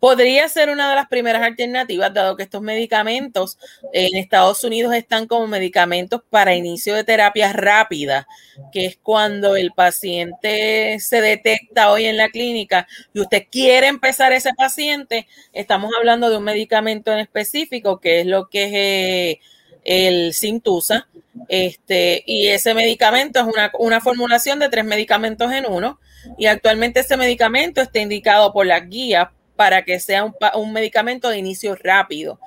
Podría 0.00 0.48
ser 0.48 0.70
una 0.70 0.88
de 0.88 0.94
las 0.94 1.08
primeras 1.08 1.42
alternativas, 1.42 2.14
dado 2.14 2.36
que 2.36 2.44
estos 2.44 2.62
medicamentos 2.62 3.58
en 3.92 4.16
Estados 4.16 4.62
Unidos 4.62 4.94
están 4.94 5.26
como 5.26 5.46
medicamentos 5.48 6.22
para 6.30 6.54
inicio 6.54 6.94
de 6.94 7.04
terapia 7.04 7.52
rápida, 7.52 8.28
que 8.72 8.86
es 8.86 8.98
cuando 9.02 9.56
el 9.56 9.72
paciente 9.72 10.98
se 11.00 11.20
detecta 11.20 11.90
hoy 11.90 12.04
en 12.06 12.16
la 12.16 12.28
clínica 12.28 12.86
y 13.12 13.20
usted 13.20 13.46
quiere 13.50 13.88
empezar 13.88 14.32
ese 14.32 14.54
paciente, 14.54 15.26
estamos 15.52 15.92
hablando 15.98 16.30
de 16.30 16.36
un 16.36 16.44
medicamento 16.44 17.12
en 17.12 17.18
específico, 17.18 18.00
que 18.00 18.20
es 18.20 18.26
lo 18.26 18.48
que 18.48 18.64
es 18.64 18.72
eh, 18.74 19.40
el 19.84 20.32
Sintusa, 20.32 21.08
este, 21.48 22.22
y 22.26 22.48
ese 22.48 22.74
medicamento 22.74 23.40
es 23.40 23.46
una, 23.46 23.70
una 23.78 24.00
formulación 24.00 24.58
de 24.58 24.68
tres 24.68 24.84
medicamentos 24.84 25.50
en 25.52 25.66
uno, 25.66 25.98
y 26.36 26.46
actualmente 26.46 27.00
ese 27.00 27.16
medicamento 27.16 27.80
está 27.80 28.00
indicado 28.00 28.52
por 28.52 28.66
las 28.66 28.88
guías 28.88 29.28
para 29.58 29.82
que 29.82 29.98
sea 29.98 30.24
un, 30.54 30.72
medicamento 30.72 31.28
de 31.28 31.36
inicio 31.36 31.74
rápido. 31.74 32.38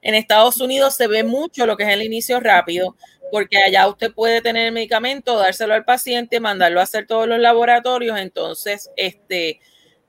En 0.00 0.14
Estados 0.14 0.62
Unidos 0.62 0.96
se 0.96 1.08
ve 1.08 1.22
mucho 1.22 1.66
lo 1.66 1.76
que 1.76 1.82
es 1.82 1.90
el 1.90 2.02
inicio 2.02 2.40
rápido, 2.40 2.96
porque 3.30 3.58
allá 3.58 3.86
usted 3.86 4.14
puede 4.14 4.40
tener 4.40 4.68
el 4.68 4.72
medicamento, 4.72 5.36
dárselo 5.36 5.74
al 5.74 5.84
paciente, 5.84 6.40
mandarlo 6.40 6.80
a 6.80 6.84
hacer 6.84 7.06
todos 7.06 7.28
los 7.28 7.38
laboratorios. 7.38 8.18
Entonces, 8.18 8.90
este, 8.96 9.60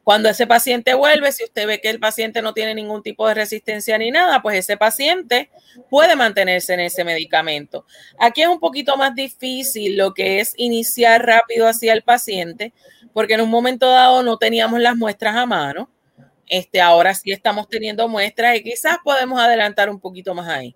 cuando 0.05 0.29
ese 0.29 0.47
paciente 0.47 0.93
vuelve, 0.93 1.33
si 1.33 1.43
usted 1.43 1.67
ve 1.67 1.81
que 1.81 1.89
el 1.89 1.99
paciente 1.99 2.41
no 2.41 2.53
tiene 2.53 2.73
ningún 2.73 3.03
tipo 3.03 3.27
de 3.27 3.33
resistencia 3.33 3.97
ni 3.97 4.09
nada, 4.09 4.41
pues 4.41 4.57
ese 4.57 4.77
paciente 4.77 5.49
puede 5.89 6.15
mantenerse 6.15 6.73
en 6.73 6.79
ese 6.79 7.03
medicamento. 7.03 7.85
Aquí 8.17 8.43
es 8.43 8.47
un 8.47 8.61
poquito 8.61 8.95
más 8.95 9.13
difícil 9.13 9.97
lo 9.97 10.13
que 10.13 10.39
es 10.39 10.53
iniciar 10.55 11.25
rápido 11.25 11.67
hacia 11.67 11.91
el 11.91 12.01
paciente, 12.01 12.71
porque 13.11 13.33
en 13.33 13.41
un 13.41 13.49
momento 13.49 13.89
dado 13.89 14.23
no 14.23 14.37
teníamos 14.37 14.79
las 14.79 14.95
muestras 14.95 15.35
a 15.35 15.45
mano. 15.45 15.89
Este, 16.47 16.79
ahora 16.81 17.13
sí 17.13 17.31
estamos 17.31 17.67
teniendo 17.67 18.07
muestras 18.07 18.57
y 18.57 18.63
quizás 18.63 18.97
podemos 19.03 19.39
adelantar 19.39 19.89
un 19.89 19.99
poquito 19.99 20.33
más 20.33 20.47
ahí. 20.47 20.75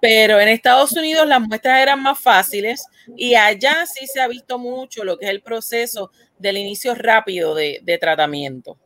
Pero 0.00 0.38
en 0.40 0.48
Estados 0.48 0.92
Unidos 0.92 1.26
las 1.26 1.40
muestras 1.40 1.80
eran 1.80 2.02
más 2.02 2.18
fáciles 2.18 2.86
y 3.16 3.34
allá 3.34 3.86
sí 3.86 4.06
se 4.06 4.20
ha 4.20 4.28
visto 4.28 4.58
mucho 4.58 5.04
lo 5.04 5.18
que 5.18 5.26
es 5.26 5.30
el 5.30 5.42
proceso 5.42 6.10
del 6.38 6.58
inicio 6.58 6.94
rápido 6.94 7.54
de, 7.54 7.98
tratamiento. 8.00 8.78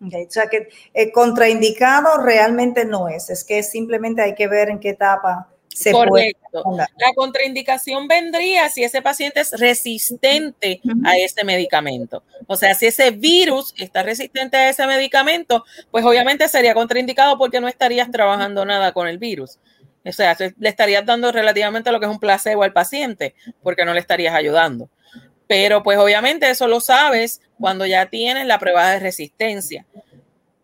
o 0.00 0.30
sea 0.30 0.46
que 0.48 0.68
eh, 0.92 1.10
contraindicado 1.12 2.22
realmente 2.22 2.84
no 2.84 3.08
es, 3.08 3.30
es 3.30 3.42
que 3.44 3.62
simplemente 3.62 4.22
hay 4.22 4.34
que 4.34 4.46
ver 4.46 4.68
en 4.68 4.78
qué 4.78 4.90
etapa 4.90 5.53
Correcto. 5.90 6.62
La 6.98 7.12
contraindicación 7.14 8.06
vendría 8.06 8.68
si 8.68 8.84
ese 8.84 9.02
paciente 9.02 9.40
es 9.40 9.58
resistente 9.58 10.80
a 11.04 11.16
ese 11.16 11.44
medicamento. 11.44 12.22
O 12.46 12.56
sea, 12.56 12.74
si 12.74 12.86
ese 12.86 13.10
virus 13.10 13.74
está 13.76 14.02
resistente 14.02 14.56
a 14.56 14.68
ese 14.68 14.86
medicamento, 14.86 15.64
pues 15.90 16.04
obviamente 16.04 16.48
sería 16.48 16.74
contraindicado 16.74 17.38
porque 17.38 17.60
no 17.60 17.68
estarías 17.68 18.10
trabajando 18.10 18.64
nada 18.64 18.92
con 18.92 19.08
el 19.08 19.18
virus. 19.18 19.58
O 20.06 20.12
sea, 20.12 20.36
le 20.58 20.68
estarías 20.68 21.04
dando 21.06 21.32
relativamente 21.32 21.90
lo 21.90 21.98
que 21.98 22.06
es 22.06 22.12
un 22.12 22.20
placebo 22.20 22.62
al 22.62 22.72
paciente 22.72 23.34
porque 23.62 23.84
no 23.84 23.94
le 23.94 24.00
estarías 24.00 24.34
ayudando. 24.34 24.88
Pero 25.46 25.82
pues 25.82 25.98
obviamente 25.98 26.48
eso 26.48 26.68
lo 26.68 26.80
sabes 26.80 27.40
cuando 27.58 27.86
ya 27.86 28.06
tienes 28.06 28.46
la 28.46 28.58
prueba 28.58 28.90
de 28.90 29.00
resistencia. 29.00 29.86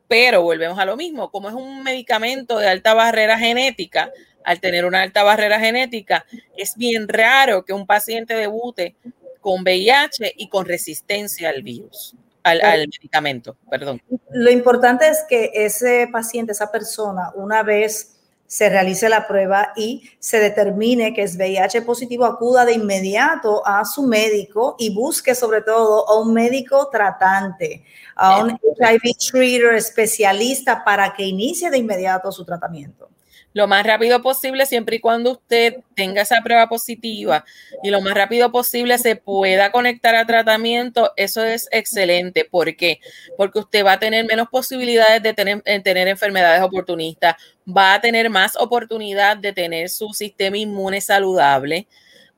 Pero 0.08 0.42
volvemos 0.42 0.78
a 0.78 0.84
lo 0.84 0.96
mismo, 0.96 1.30
como 1.30 1.48
es 1.48 1.54
un 1.54 1.82
medicamento 1.82 2.58
de 2.58 2.68
alta 2.68 2.94
barrera 2.94 3.38
genética, 3.38 4.10
al 4.44 4.60
tener 4.60 4.84
una 4.84 5.02
alta 5.02 5.22
barrera 5.22 5.60
genética, 5.60 6.24
es 6.56 6.74
bien 6.76 7.08
raro 7.08 7.64
que 7.64 7.72
un 7.72 7.86
paciente 7.86 8.34
debute 8.34 8.96
con 9.40 9.62
VIH 9.62 10.34
y 10.36 10.48
con 10.48 10.66
resistencia 10.66 11.48
al 11.48 11.62
virus, 11.62 12.14
al, 12.42 12.88
medicamento, 12.88 13.56
perdón. 13.70 14.02
Lo 14.30 14.50
importante 14.50 15.08
es 15.08 15.24
que 15.28 15.50
ese 15.54 16.08
paciente, 16.12 16.52
esa 16.52 16.70
persona, 16.70 17.32
una 17.34 17.62
vez 17.62 18.16
se 18.46 18.68
realice 18.68 19.08
la 19.08 19.28
prueba 19.28 19.72
y 19.76 20.10
se 20.18 20.40
determine 20.40 21.14
que 21.14 21.22
es 21.22 21.36
VIH 21.36 21.82
positivo, 21.82 22.24
acuda 22.24 22.64
de 22.64 22.72
inmediato 22.72 23.64
a 23.64 23.84
su 23.84 24.02
médico 24.02 24.74
y 24.76 24.92
busque 24.92 25.36
sobre 25.36 25.62
todo 25.62 26.08
a 26.08 26.20
un 26.20 26.34
médico 26.34 26.88
tratante, 26.90 27.84
a 28.16 28.42
un 28.42 28.50
HIV 28.50 29.16
treater 29.30 29.74
especialista 29.76 30.82
para 30.84 31.12
que 31.12 31.24
inicie 31.24 31.70
de 31.70 31.78
inmediato 31.78 32.32
su 32.32 32.44
tratamiento 32.44 33.08
lo 33.52 33.66
más 33.66 33.84
rápido 33.84 34.22
posible, 34.22 34.66
siempre 34.66 34.96
y 34.96 35.00
cuando 35.00 35.32
usted 35.32 35.78
tenga 35.94 36.22
esa 36.22 36.40
prueba 36.42 36.68
positiva 36.68 37.44
y 37.82 37.90
lo 37.90 38.00
más 38.00 38.14
rápido 38.14 38.52
posible 38.52 38.96
se 38.98 39.16
pueda 39.16 39.72
conectar 39.72 40.14
a 40.14 40.26
tratamiento, 40.26 41.12
eso 41.16 41.44
es 41.44 41.68
excelente. 41.72 42.44
¿Por 42.44 42.76
qué? 42.76 43.00
Porque 43.36 43.58
usted 43.58 43.84
va 43.84 43.94
a 43.94 43.98
tener 43.98 44.24
menos 44.24 44.48
posibilidades 44.48 45.22
de 45.22 45.34
tener, 45.34 45.62
eh, 45.64 45.80
tener 45.80 46.06
enfermedades 46.08 46.62
oportunistas, 46.62 47.36
va 47.66 47.94
a 47.94 48.00
tener 48.00 48.30
más 48.30 48.56
oportunidad 48.56 49.36
de 49.36 49.52
tener 49.52 49.88
su 49.88 50.12
sistema 50.12 50.56
inmune 50.56 51.00
saludable, 51.00 51.88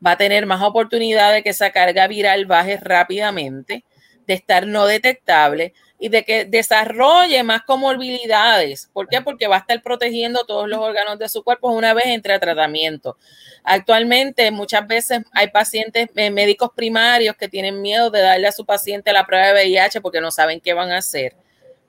va 0.04 0.12
a 0.12 0.18
tener 0.18 0.46
más 0.46 0.62
oportunidad 0.62 1.32
de 1.32 1.42
que 1.42 1.50
esa 1.50 1.70
carga 1.70 2.06
viral 2.06 2.46
baje 2.46 2.78
rápidamente 2.78 3.84
de 4.26 4.34
estar 4.34 4.66
no 4.66 4.86
detectable 4.86 5.74
y 6.02 6.08
de 6.08 6.24
que 6.24 6.44
desarrolle 6.44 7.44
más 7.44 7.62
comorbilidades. 7.62 8.90
¿Por 8.92 9.06
qué? 9.06 9.20
Porque 9.20 9.46
va 9.46 9.54
a 9.54 9.58
estar 9.60 9.80
protegiendo 9.82 10.44
todos 10.44 10.68
los 10.68 10.80
órganos 10.80 11.16
de 11.16 11.28
su 11.28 11.44
cuerpo 11.44 11.70
una 11.70 11.94
vez 11.94 12.06
entre 12.06 12.34
a 12.34 12.40
tratamiento. 12.40 13.16
Actualmente 13.62 14.50
muchas 14.50 14.84
veces 14.88 15.20
hay 15.30 15.50
pacientes 15.50 16.08
eh, 16.16 16.32
médicos 16.32 16.70
primarios 16.74 17.36
que 17.36 17.48
tienen 17.48 17.80
miedo 17.80 18.10
de 18.10 18.20
darle 18.20 18.48
a 18.48 18.52
su 18.52 18.66
paciente 18.66 19.12
la 19.12 19.24
prueba 19.24 19.52
de 19.52 19.52
VIH 19.52 20.00
porque 20.00 20.20
no 20.20 20.32
saben 20.32 20.60
qué 20.60 20.74
van 20.74 20.90
a 20.90 20.96
hacer. 20.96 21.36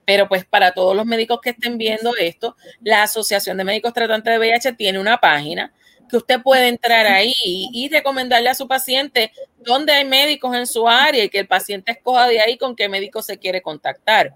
Pero 0.05 0.27
pues 0.27 0.45
para 0.45 0.73
todos 0.73 0.95
los 0.95 1.07
médicos 1.07 1.39
que 1.41 1.49
estén 1.49 1.79
viendo 1.79 2.15
esto, 2.15 2.55
la 2.81 3.01
Asociación 3.01 3.57
de 3.57 3.63
Médicos 3.63 3.93
Tratantes 3.93 4.31
de 4.31 4.37
VIH 4.37 4.73
tiene 4.73 4.99
una 4.99 5.17
página 5.17 5.73
que 6.09 6.17
usted 6.17 6.41
puede 6.41 6.67
entrar 6.67 7.07
ahí 7.07 7.33
y 7.45 7.89
recomendarle 7.89 8.49
a 8.49 8.55
su 8.55 8.67
paciente 8.67 9.31
dónde 9.57 9.93
hay 9.93 10.05
médicos 10.05 10.55
en 10.55 10.67
su 10.67 10.87
área 10.87 11.23
y 11.23 11.29
que 11.29 11.39
el 11.39 11.47
paciente 11.47 11.91
escoja 11.91 12.27
de 12.27 12.39
ahí 12.39 12.57
con 12.57 12.75
qué 12.75 12.89
médico 12.89 13.21
se 13.21 13.37
quiere 13.37 13.61
contactar. 13.61 14.35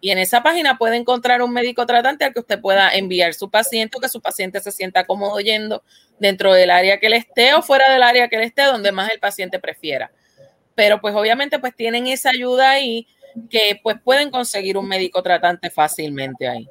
Y 0.00 0.10
en 0.10 0.18
esa 0.18 0.42
página 0.42 0.78
puede 0.78 0.96
encontrar 0.96 1.42
un 1.42 1.52
médico 1.52 1.84
tratante 1.84 2.24
al 2.24 2.32
que 2.32 2.40
usted 2.40 2.58
pueda 2.60 2.90
enviar 2.94 3.34
su 3.34 3.50
paciente 3.50 3.98
o 3.98 4.00
que 4.00 4.08
su 4.08 4.22
paciente 4.22 4.60
se 4.60 4.72
sienta 4.72 5.04
cómodo 5.04 5.38
yendo 5.40 5.82
dentro 6.18 6.54
del 6.54 6.70
área 6.70 6.98
que 6.98 7.10
le 7.10 7.16
esté 7.16 7.52
o 7.52 7.60
fuera 7.60 7.92
del 7.92 8.02
área 8.02 8.28
que 8.28 8.38
le 8.38 8.44
esté, 8.44 8.62
donde 8.62 8.92
más 8.92 9.10
el 9.10 9.20
paciente 9.20 9.58
prefiera. 9.58 10.10
Pero 10.74 11.00
pues 11.00 11.14
obviamente 11.14 11.58
pues 11.58 11.74
tienen 11.76 12.06
esa 12.06 12.30
ayuda 12.30 12.70
ahí 12.70 13.06
que 13.50 13.78
pues 13.82 13.96
pueden 14.02 14.30
conseguir 14.30 14.78
un 14.78 14.88
médico 14.88 15.22
tratante 15.22 15.68
fácilmente 15.68 16.48
ahí. 16.48 16.66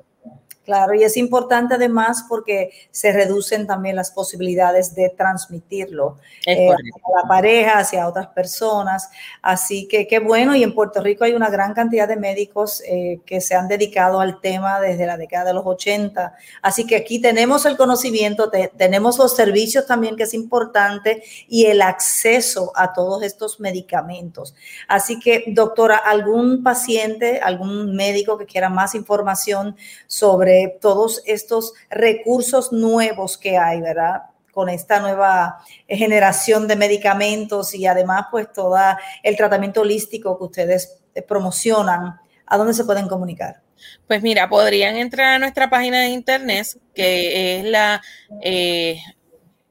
Claro, 0.70 0.94
y 0.94 1.04
es 1.04 1.18
importante 1.18 1.74
además 1.74 2.26
porque 2.30 2.70
se 2.92 3.12
reducen 3.12 3.66
también 3.66 3.96
las 3.96 4.12
posibilidades 4.12 4.94
de 4.94 5.10
transmitirlo 5.10 6.20
eh, 6.46 6.70
a 6.70 7.22
la 7.24 7.28
pareja, 7.28 7.80
hacia 7.80 8.08
otras 8.08 8.28
personas. 8.28 9.10
Así 9.42 9.88
que 9.88 10.06
qué 10.06 10.20
bueno, 10.20 10.56
y 10.56 10.62
en 10.62 10.76
Puerto 10.76 11.02
Rico 11.02 11.24
hay 11.24 11.34
una 11.34 11.50
gran 11.50 11.74
cantidad 11.74 12.08
de 12.08 12.18
médicos 12.18 12.84
eh, 12.86 13.20
que 13.26 13.42
se 13.42 13.56
han 13.56 13.68
dedicado 13.68 14.22
al 14.22 14.42
tema 14.42 14.80
desde 14.80 15.08
la 15.08 15.18
década 15.18 15.46
de 15.46 15.54
los 15.56 15.66
80. 15.66 16.36
Así 16.62 16.86
que 16.86 16.98
aquí 16.98 17.20
tenemos 17.20 17.66
el 17.66 17.76
conocimiento, 17.76 18.52
tenemos 18.78 19.18
los 19.18 19.36
servicios 19.36 19.88
también, 19.88 20.16
que 20.16 20.24
es 20.24 20.36
importante, 20.36 21.24
y 21.48 21.66
el 21.66 21.82
acceso 21.82 22.72
a 22.76 22.94
todos 22.94 23.24
estos 23.24 23.60
medicamentos. 23.60 24.54
Así 24.88 25.20
que, 25.20 25.46
doctora, 25.48 25.98
¿algún 25.98 26.62
paciente, 26.62 27.40
algún 27.40 27.96
médico 27.96 28.38
que 28.38 28.46
quiera 28.46 28.70
más 28.70 28.94
información 28.94 29.76
sobre 30.06 30.59
todos 30.68 31.22
estos 31.26 31.74
recursos 31.90 32.72
nuevos 32.72 33.38
que 33.38 33.58
hay, 33.58 33.82
¿verdad? 33.82 34.24
Con 34.52 34.70
esta 34.70 35.00
nueva 35.00 35.60
generación 35.88 36.68
de 36.68 36.76
medicamentos 36.76 37.74
y 37.74 37.86
además 37.86 38.26
pues 38.32 38.52
todo 38.52 38.78
el 39.24 39.38
tratamiento 39.38 39.82
holístico 39.82 40.38
que 40.38 40.44
ustedes 40.44 41.00
eh, 41.16 41.22
promocionan, 41.22 42.20
¿a 42.46 42.58
dónde 42.58 42.74
se 42.74 42.84
pueden 42.84 43.08
comunicar? 43.08 43.62
Pues 44.08 44.22
mira, 44.22 44.50
podrían 44.50 44.96
entrar 44.98 45.36
a 45.36 45.40
nuestra 45.40 45.70
página 45.70 46.02
de 46.02 46.10
internet, 46.10 46.68
que 46.94 47.60
es 47.60 47.66
la 47.66 48.02
eh, 48.42 49.00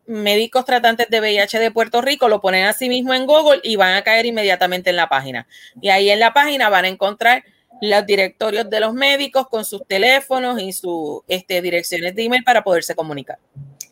Médicos 0.08 0.64
Tratantes 0.64 1.08
de 1.10 1.20
VIH 1.20 1.58
de 1.58 1.70
Puerto 1.70 2.00
Rico, 2.00 2.28
lo 2.28 2.40
ponen 2.40 2.64
así 2.64 2.88
mismo 2.88 3.12
en 3.12 3.26
Google 3.26 3.60
y 3.62 3.76
van 3.76 3.94
a 3.94 4.02
caer 4.02 4.24
inmediatamente 4.24 4.88
en 4.90 4.96
la 4.96 5.08
página. 5.08 5.46
Y 5.82 5.90
ahí 5.90 6.08
en 6.08 6.18
la 6.18 6.32
página 6.32 6.70
van 6.70 6.86
a 6.86 6.88
encontrar 6.88 7.44
los 7.80 8.06
directorios 8.06 8.68
de 8.68 8.80
los 8.80 8.94
médicos 8.94 9.48
con 9.48 9.64
sus 9.64 9.86
teléfonos 9.86 10.60
y 10.60 10.72
sus 10.72 11.20
este, 11.28 11.62
direcciones 11.62 12.14
de 12.14 12.24
email 12.24 12.44
para 12.44 12.62
poderse 12.62 12.94
comunicar. 12.94 13.38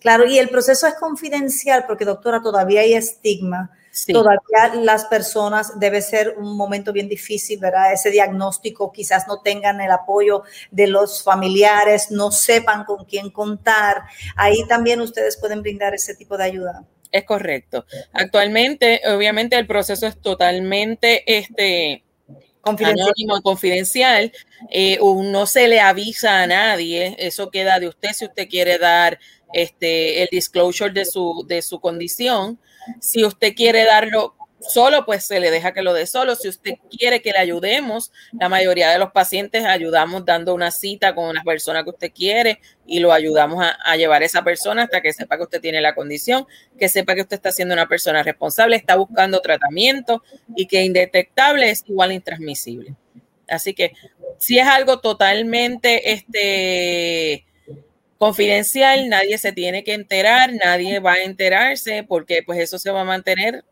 Claro, 0.00 0.26
y 0.26 0.38
el 0.38 0.49
proceso 0.49 0.87
es 0.87 0.95
confidencial 0.95 1.85
porque, 1.87 2.05
doctora, 2.05 2.40
todavía 2.43 2.83
hay 2.83 2.95
estigma. 2.95 3.71
Todavía 4.12 4.83
las 4.83 5.07
personas 5.07 5.81
debe 5.81 6.02
ser 6.02 6.35
un 6.37 6.55
momento 6.55 6.93
bien 6.93 7.09
difícil, 7.09 7.59
¿verdad? 7.59 7.95
Ese 7.95 8.11
diagnóstico, 8.11 8.93
quizás 8.93 9.26
no 9.26 9.40
tengan 9.40 9.81
el 9.81 9.90
apoyo 9.90 10.43
de 10.71 10.87
los 10.87 11.25
familiares, 11.25 12.11
no 12.11 12.31
sepan 12.31 12.85
con 12.85 13.07
quién 13.07 13.31
contar. 13.31 14.02
Ahí 14.37 14.66
también 14.69 15.00
ustedes 15.00 15.38
pueden 15.38 15.62
brindar 15.62 15.95
ese 15.95 16.14
tipo 16.14 16.37
de 16.37 16.45
ayuda. 16.45 16.85
Es 17.11 17.25
correcto. 17.25 17.87
Actualmente, 18.12 19.00
obviamente, 19.09 19.57
el 19.57 19.66
proceso 19.66 20.07
es 20.07 20.21
totalmente 20.21 21.25
este, 21.38 22.05
confidencial. 22.66 23.08
anónimo, 23.08 23.42
confidencial, 23.42 24.32
eh, 24.70 24.98
no 25.00 25.46
se 25.46 25.68
le 25.68 25.81
avisa 25.81 26.42
a 26.42 26.46
nadie, 26.46 27.16
eso 27.18 27.50
queda 27.50 27.79
de 27.79 27.88
usted 27.88 28.11
si 28.12 28.24
usted 28.24 28.48
quiere 28.48 28.79
dar 28.79 29.18
este, 29.52 30.22
el 30.22 30.29
disclosure 30.31 30.92
de 30.92 31.05
su, 31.05 31.44
de 31.46 31.62
su 31.62 31.81
condición. 31.81 32.59
Si 33.00 33.24
usted 33.24 33.55
quiere 33.55 33.85
darlo 33.85 34.35
solo, 34.68 35.05
pues 35.05 35.26
se 35.26 35.40
le 35.40 35.50
deja 35.50 35.72
que 35.72 35.83
lo 35.83 35.92
dé 35.92 36.07
solo. 36.07 36.35
Si 36.35 36.48
usted 36.48 36.74
quiere 36.90 37.22
que 37.22 37.33
le 37.33 37.38
ayudemos, 37.38 38.12
la 38.38 38.48
mayoría 38.48 38.90
de 38.90 38.98
los 38.98 39.12
pacientes 39.12 39.64
ayudamos 39.64 40.24
dando 40.24 40.55
una 40.55 40.70
cita 40.70 41.14
con 41.14 41.29
una 41.29 41.42
persona 41.42 41.85
que 41.85 41.90
usted 41.90 42.12
quiere 42.12 42.61
y 42.87 43.00
lo 43.00 43.12
ayudamos 43.12 43.64
a, 43.64 43.96
llevar 43.96 44.22
a 44.22 44.26
esa 44.26 44.42
persona 44.44 44.85
hasta 44.85 45.00
que 45.00 45.12
sepa 45.12 45.37
que 45.37 45.44
usted 45.44 45.61
tiene 45.61 45.81
la 45.81 45.94
condición, 45.94 46.46
que 46.79 46.88
sepa 46.88 47.14
que 47.14 47.22
usted 47.22 47.37
está 47.37 47.52
siendo 47.52 47.74
una 47.74 47.88
persona 47.88 48.22
responsable, 48.22 48.76
está 48.76 48.96
buscando 48.96 49.40
tratamiento 49.40 50.22
y 50.55 50.66
que 50.66 50.83
indetectable 50.83 51.70
es 51.70 51.85
igual 51.87 52.12
intransmisible. 52.12 52.94
Así 53.48 53.74
que 53.74 53.92
si 54.38 54.59
es 54.59 54.66
algo 54.66 55.00
totalmente 55.00 56.12
este, 56.12 57.46
confidencial, 58.18 59.09
nadie 59.09 59.38
se 59.38 59.52
tiene 59.52 59.85
que 59.85 59.94
enterar, 59.94 60.52
nadie 60.52 61.00
va 61.00 61.14
a 61.14 61.22
enterarse 61.22 62.05
porque 62.07 62.42
pues 62.42 62.59
eso 62.59 62.79
se 62.79 62.90
va 62.90 63.02
a 63.02 63.05
mantener 63.05 63.64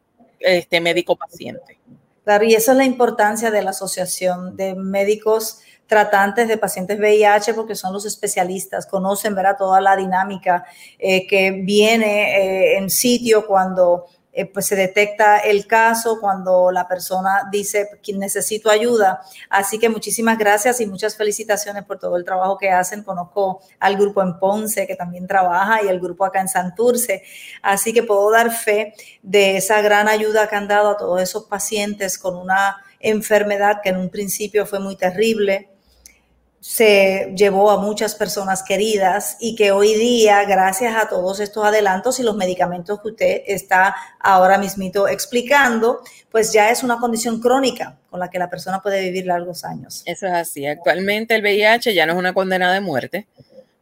este 0.44 0.80
médico 0.80 1.16
paciente. 1.16 1.78
Claro, 2.24 2.44
y 2.44 2.54
esa 2.54 2.72
es 2.72 2.78
la 2.78 2.84
importancia 2.84 3.50
de 3.50 3.62
la 3.62 3.70
Asociación 3.70 4.56
de 4.56 4.74
Médicos 4.74 5.60
Tratantes 5.86 6.48
de 6.48 6.56
Pacientes 6.56 6.98
VIH, 6.98 7.52
porque 7.52 7.74
son 7.74 7.92
los 7.92 8.06
especialistas, 8.06 8.86
conocen 8.86 9.34
¿verdad? 9.34 9.56
toda 9.58 9.80
la 9.82 9.96
dinámica 9.96 10.64
eh, 10.98 11.26
que 11.26 11.50
viene 11.50 12.38
eh, 12.38 12.78
en 12.78 12.88
sitio 12.88 13.46
cuando 13.46 14.06
eh, 14.36 14.46
pues 14.46 14.66
se 14.66 14.74
detecta 14.74 15.38
el 15.38 15.68
caso 15.68 16.18
cuando 16.20 16.72
la 16.72 16.88
persona 16.88 17.48
dice 17.52 17.88
que 18.02 18.12
necesito 18.14 18.68
ayuda. 18.68 19.22
Así 19.48 19.78
que 19.78 19.88
muchísimas 19.88 20.36
gracias 20.38 20.80
y 20.80 20.86
muchas 20.86 21.16
felicitaciones 21.16 21.84
por 21.84 22.00
todo 22.00 22.16
el 22.16 22.24
trabajo 22.24 22.58
que 22.58 22.68
hacen. 22.70 23.04
Conozco 23.04 23.60
al 23.78 23.96
grupo 23.96 24.22
en 24.22 24.38
Ponce 24.40 24.88
que 24.88 24.96
también 24.96 25.28
trabaja 25.28 25.84
y 25.84 25.88
el 25.88 26.00
grupo 26.00 26.24
acá 26.24 26.40
en 26.40 26.48
Santurce. 26.48 27.22
Así 27.62 27.92
que 27.92 28.02
puedo 28.02 28.28
dar 28.32 28.50
fe 28.50 28.94
de 29.22 29.56
esa 29.56 29.80
gran 29.82 30.08
ayuda 30.08 30.48
que 30.48 30.56
han 30.56 30.66
dado 30.66 30.90
a 30.90 30.96
todos 30.96 31.22
esos 31.22 31.44
pacientes 31.44 32.18
con 32.18 32.36
una 32.36 32.82
enfermedad 32.98 33.82
que 33.82 33.90
en 33.90 33.98
un 33.98 34.10
principio 34.10 34.66
fue 34.66 34.80
muy 34.80 34.96
terrible, 34.96 35.68
se 36.66 37.34
llevó 37.36 37.70
a 37.70 37.78
muchas 37.78 38.14
personas 38.14 38.62
queridas 38.62 39.36
y 39.38 39.54
que 39.54 39.70
hoy 39.70 39.92
día, 39.96 40.44
gracias 40.46 40.96
a 40.96 41.10
todos 41.10 41.38
estos 41.40 41.62
adelantos 41.62 42.18
y 42.20 42.22
los 42.22 42.38
medicamentos 42.38 43.02
que 43.02 43.08
usted 43.08 43.42
está 43.46 43.94
ahora 44.18 44.56
mismito 44.56 45.06
explicando, 45.06 46.00
pues 46.30 46.54
ya 46.54 46.70
es 46.70 46.82
una 46.82 46.96
condición 46.96 47.38
crónica 47.38 47.98
con 48.08 48.18
la 48.18 48.30
que 48.30 48.38
la 48.38 48.48
persona 48.48 48.80
puede 48.80 49.02
vivir 49.02 49.26
largos 49.26 49.62
años. 49.62 50.02
Eso 50.06 50.26
es 50.26 50.32
así. 50.32 50.66
Actualmente 50.66 51.34
el 51.34 51.42
VIH 51.42 51.92
ya 51.92 52.06
no 52.06 52.14
es 52.14 52.18
una 52.18 52.32
condena 52.32 52.72
de 52.72 52.80
muerte, 52.80 53.26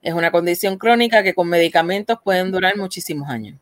es 0.03 0.13
una 0.13 0.33
condición 0.33 0.77
crónica 0.77 1.23
que 1.23 1.35
con 1.35 1.49
medicamentos 1.49 2.19
pueden 2.25 2.51
durar 2.51 2.77
muchísimos 2.77 3.29
años. 3.29 3.61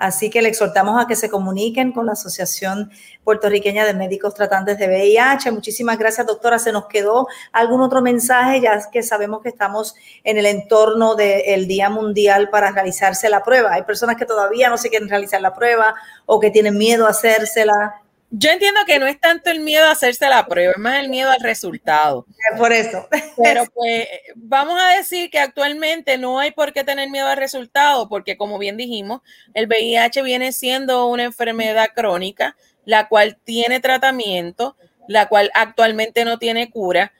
Así 0.00 0.30
que 0.30 0.40
le 0.40 0.48
exhortamos 0.48 0.98
a 0.98 1.06
que 1.06 1.14
se 1.14 1.28
comuniquen 1.28 1.92
con 1.92 2.06
la 2.06 2.12
Asociación 2.12 2.90
Puertorriqueña 3.22 3.84
de 3.84 3.92
Médicos 3.92 4.32
Tratantes 4.32 4.78
de 4.78 4.86
VIH. 4.88 5.50
Muchísimas 5.50 5.98
gracias, 5.98 6.26
doctora. 6.26 6.58
¿Se 6.58 6.72
nos 6.72 6.86
quedó 6.86 7.28
algún 7.52 7.82
otro 7.82 8.00
mensaje? 8.00 8.62
Ya 8.62 8.80
que 8.90 9.02
sabemos 9.02 9.42
que 9.42 9.50
estamos 9.50 9.94
en 10.24 10.38
el 10.38 10.46
entorno 10.46 11.16
del 11.16 11.68
Día 11.68 11.90
Mundial 11.90 12.48
para 12.48 12.70
realizarse 12.70 13.28
la 13.28 13.42
prueba. 13.42 13.74
Hay 13.74 13.82
personas 13.82 14.16
que 14.16 14.24
todavía 14.24 14.70
no 14.70 14.78
se 14.78 14.88
quieren 14.88 15.10
realizar 15.10 15.42
la 15.42 15.52
prueba 15.52 15.94
o 16.24 16.40
que 16.40 16.50
tienen 16.50 16.78
miedo 16.78 17.06
a 17.06 17.10
hacérsela. 17.10 18.00
Yo 18.32 18.50
entiendo 18.50 18.80
que 18.86 19.00
no 19.00 19.06
es 19.08 19.20
tanto 19.20 19.50
el 19.50 19.58
miedo 19.58 19.86
a 19.86 19.90
hacerse 19.90 20.28
la 20.28 20.46
prueba, 20.46 20.72
es 20.72 20.78
más 20.78 21.02
el 21.02 21.08
miedo 21.08 21.30
al 21.30 21.40
resultado. 21.40 22.26
Por 22.56 22.72
eso. 22.72 23.08
Pero 23.42 23.64
pues 23.74 24.06
vamos 24.36 24.80
a 24.80 24.96
decir 24.96 25.30
que 25.30 25.40
actualmente 25.40 26.16
no 26.16 26.38
hay 26.38 26.52
por 26.52 26.72
qué 26.72 26.84
tener 26.84 27.10
miedo 27.10 27.26
al 27.26 27.36
resultado, 27.36 28.08
porque 28.08 28.36
como 28.36 28.58
bien 28.58 28.76
dijimos, 28.76 29.20
el 29.52 29.66
VIH 29.66 30.22
viene 30.22 30.52
siendo 30.52 31.06
una 31.06 31.24
enfermedad 31.24 31.90
crónica, 31.94 32.56
la 32.84 33.08
cual 33.08 33.36
tiene 33.42 33.80
tratamiento, 33.80 34.76
la 35.08 35.26
cual 35.26 35.50
actualmente 35.54 36.24
no 36.24 36.38
tiene 36.38 36.70
cura, 36.70 37.12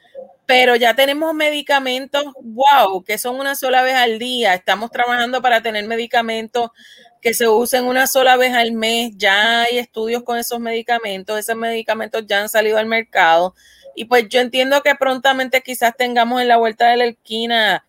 pero 0.51 0.75
ya 0.75 0.95
tenemos 0.95 1.33
medicamentos, 1.33 2.25
wow, 2.43 3.05
que 3.05 3.19
son 3.19 3.39
una 3.39 3.55
sola 3.55 3.83
vez 3.83 3.95
al 3.95 4.19
día. 4.19 4.53
Estamos 4.53 4.91
trabajando 4.91 5.41
para 5.41 5.63
tener 5.63 5.87
medicamentos 5.87 6.71
que 7.23 7.35
se 7.35 7.47
usen 7.47 7.85
una 7.85 8.09
sola 8.09 8.37
vez 8.37 8.53
al 8.53 8.73
mes. 8.73 9.13
Ya 9.17 9.63
hay 9.63 9.79
estudios 9.79 10.25
con 10.25 10.39
esos 10.39 10.59
medicamentos, 10.59 11.39
esos 11.39 11.55
medicamentos 11.55 12.27
ya 12.27 12.41
han 12.41 12.49
salido 12.49 12.79
al 12.79 12.87
mercado. 12.87 13.55
Y 13.95 14.07
pues 14.07 14.29
yo 14.29 14.41
entiendo 14.41 14.83
que 14.83 14.97
prontamente 14.97 15.63
quizás 15.63 15.97
tengamos 15.97 16.43
en 16.43 16.49
la 16.49 16.57
vuelta 16.57 16.91
de 16.91 16.97
la 16.97 17.05
esquina, 17.05 17.87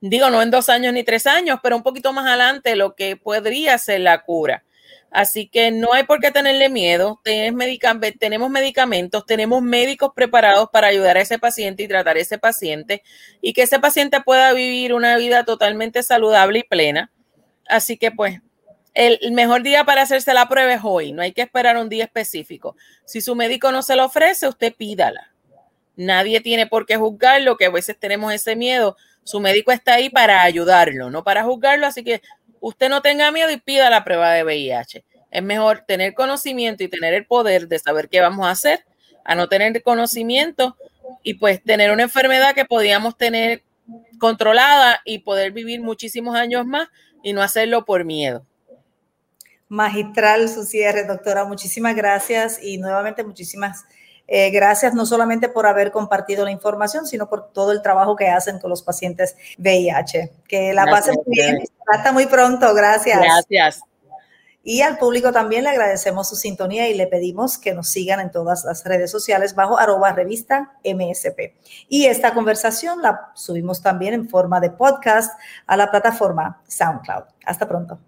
digo, 0.00 0.30
no 0.30 0.42
en 0.42 0.52
dos 0.52 0.68
años 0.68 0.92
ni 0.92 1.02
tres 1.02 1.26
años, 1.26 1.58
pero 1.60 1.74
un 1.74 1.82
poquito 1.82 2.12
más 2.12 2.26
adelante 2.28 2.76
lo 2.76 2.94
que 2.94 3.16
podría 3.16 3.76
ser 3.78 4.02
la 4.02 4.22
cura. 4.22 4.62
Así 5.10 5.48
que 5.48 5.70
no 5.70 5.92
hay 5.92 6.04
por 6.04 6.20
qué 6.20 6.30
tenerle 6.30 6.68
miedo. 6.68 7.20
tenemos 7.24 8.50
medicamentos, 8.50 9.24
tenemos 9.24 9.62
médicos 9.62 10.10
preparados 10.14 10.68
para 10.70 10.88
ayudar 10.88 11.16
a 11.16 11.20
ese 11.20 11.38
paciente 11.38 11.82
y 11.82 11.88
tratar 11.88 12.16
a 12.16 12.20
ese 12.20 12.38
paciente 12.38 13.02
y 13.40 13.52
que 13.52 13.62
ese 13.62 13.78
paciente 13.78 14.20
pueda 14.20 14.52
vivir 14.52 14.92
una 14.92 15.16
vida 15.16 15.44
totalmente 15.44 16.02
saludable 16.02 16.60
y 16.60 16.64
plena. 16.64 17.12
Así 17.68 17.96
que 17.96 18.10
pues 18.10 18.40
el 18.94 19.32
mejor 19.32 19.62
día 19.62 19.84
para 19.84 20.02
hacerse 20.02 20.32
la 20.32 20.48
prueba 20.48 20.72
es 20.72 20.80
hoy, 20.82 21.12
no 21.12 21.20
hay 21.20 21.32
que 21.32 21.42
esperar 21.42 21.76
un 21.76 21.90
día 21.90 22.04
específico. 22.04 22.76
Si 23.04 23.20
su 23.20 23.34
médico 23.34 23.70
no 23.70 23.82
se 23.82 23.94
lo 23.94 24.06
ofrece, 24.06 24.48
usted 24.48 24.74
pídala. 24.74 25.34
Nadie 25.96 26.40
tiene 26.40 26.66
por 26.66 26.86
qué 26.86 26.96
juzgarlo, 26.96 27.56
que 27.56 27.66
a 27.66 27.70
veces 27.70 27.98
tenemos 27.98 28.32
ese 28.32 28.56
miedo. 28.56 28.96
Su 29.22 29.40
médico 29.40 29.72
está 29.72 29.94
ahí 29.94 30.08
para 30.08 30.42
ayudarlo, 30.42 31.10
no 31.10 31.24
para 31.24 31.44
juzgarlo, 31.44 31.86
así 31.86 32.04
que 32.04 32.22
usted 32.60 32.88
no 32.88 33.02
tenga 33.02 33.30
miedo 33.30 33.50
y 33.50 33.58
pida 33.58 33.90
la 33.90 34.04
prueba 34.04 34.32
de 34.32 34.44
VIH. 34.44 35.04
Es 35.30 35.42
mejor 35.42 35.84
tener 35.86 36.14
conocimiento 36.14 36.84
y 36.84 36.88
tener 36.88 37.14
el 37.14 37.26
poder 37.26 37.68
de 37.68 37.78
saber 37.78 38.08
qué 38.08 38.20
vamos 38.20 38.46
a 38.46 38.50
hacer, 38.50 38.84
a 39.24 39.34
no 39.34 39.48
tener 39.48 39.82
conocimiento 39.82 40.76
y 41.22 41.34
pues 41.34 41.62
tener 41.62 41.90
una 41.90 42.04
enfermedad 42.04 42.54
que 42.54 42.64
podíamos 42.64 43.16
tener 43.16 43.62
controlada 44.18 45.00
y 45.04 45.18
poder 45.18 45.52
vivir 45.52 45.80
muchísimos 45.80 46.36
años 46.36 46.66
más 46.66 46.88
y 47.22 47.32
no 47.32 47.42
hacerlo 47.42 47.84
por 47.84 48.04
miedo. 48.04 48.46
Magistral 49.68 50.48
su 50.48 50.62
cierre, 50.62 51.04
doctora. 51.04 51.44
Muchísimas 51.44 51.96
gracias 51.96 52.62
y 52.62 52.78
nuevamente 52.78 53.24
muchísimas 53.24 53.84
eh, 54.28 54.50
gracias 54.50 54.94
no 54.94 55.06
solamente 55.06 55.48
por 55.48 55.66
haber 55.66 55.92
compartido 55.92 56.44
la 56.44 56.50
información, 56.50 57.06
sino 57.06 57.28
por 57.28 57.52
todo 57.52 57.72
el 57.72 57.82
trabajo 57.82 58.16
que 58.16 58.28
hacen 58.28 58.58
con 58.58 58.70
los 58.70 58.82
pacientes 58.82 59.36
VIH. 59.58 60.32
Que 60.48 60.72
la 60.72 60.86
pasen 60.86 61.16
bien. 61.26 61.58
Hasta 61.86 62.12
muy 62.12 62.26
pronto. 62.26 62.74
Gracias. 62.74 63.20
Gracias. 63.20 63.80
Y 64.68 64.82
al 64.82 64.98
público 64.98 65.30
también 65.30 65.62
le 65.62 65.70
agradecemos 65.70 66.28
su 66.28 66.34
sintonía 66.34 66.88
y 66.88 66.94
le 66.94 67.06
pedimos 67.06 67.56
que 67.56 67.72
nos 67.72 67.88
sigan 67.88 68.18
en 68.18 68.32
todas 68.32 68.64
las 68.64 68.82
redes 68.82 69.12
sociales 69.12 69.54
bajo 69.54 69.78
arroba 69.78 70.12
revista 70.12 70.72
MSP. 70.84 71.54
Y 71.88 72.06
esta 72.06 72.34
conversación 72.34 73.00
la 73.00 73.30
subimos 73.36 73.80
también 73.80 74.12
en 74.14 74.28
forma 74.28 74.58
de 74.58 74.70
podcast 74.70 75.38
a 75.68 75.76
la 75.76 75.88
plataforma 75.88 76.62
SoundCloud. 76.66 77.26
Hasta 77.44 77.68
pronto. 77.68 78.00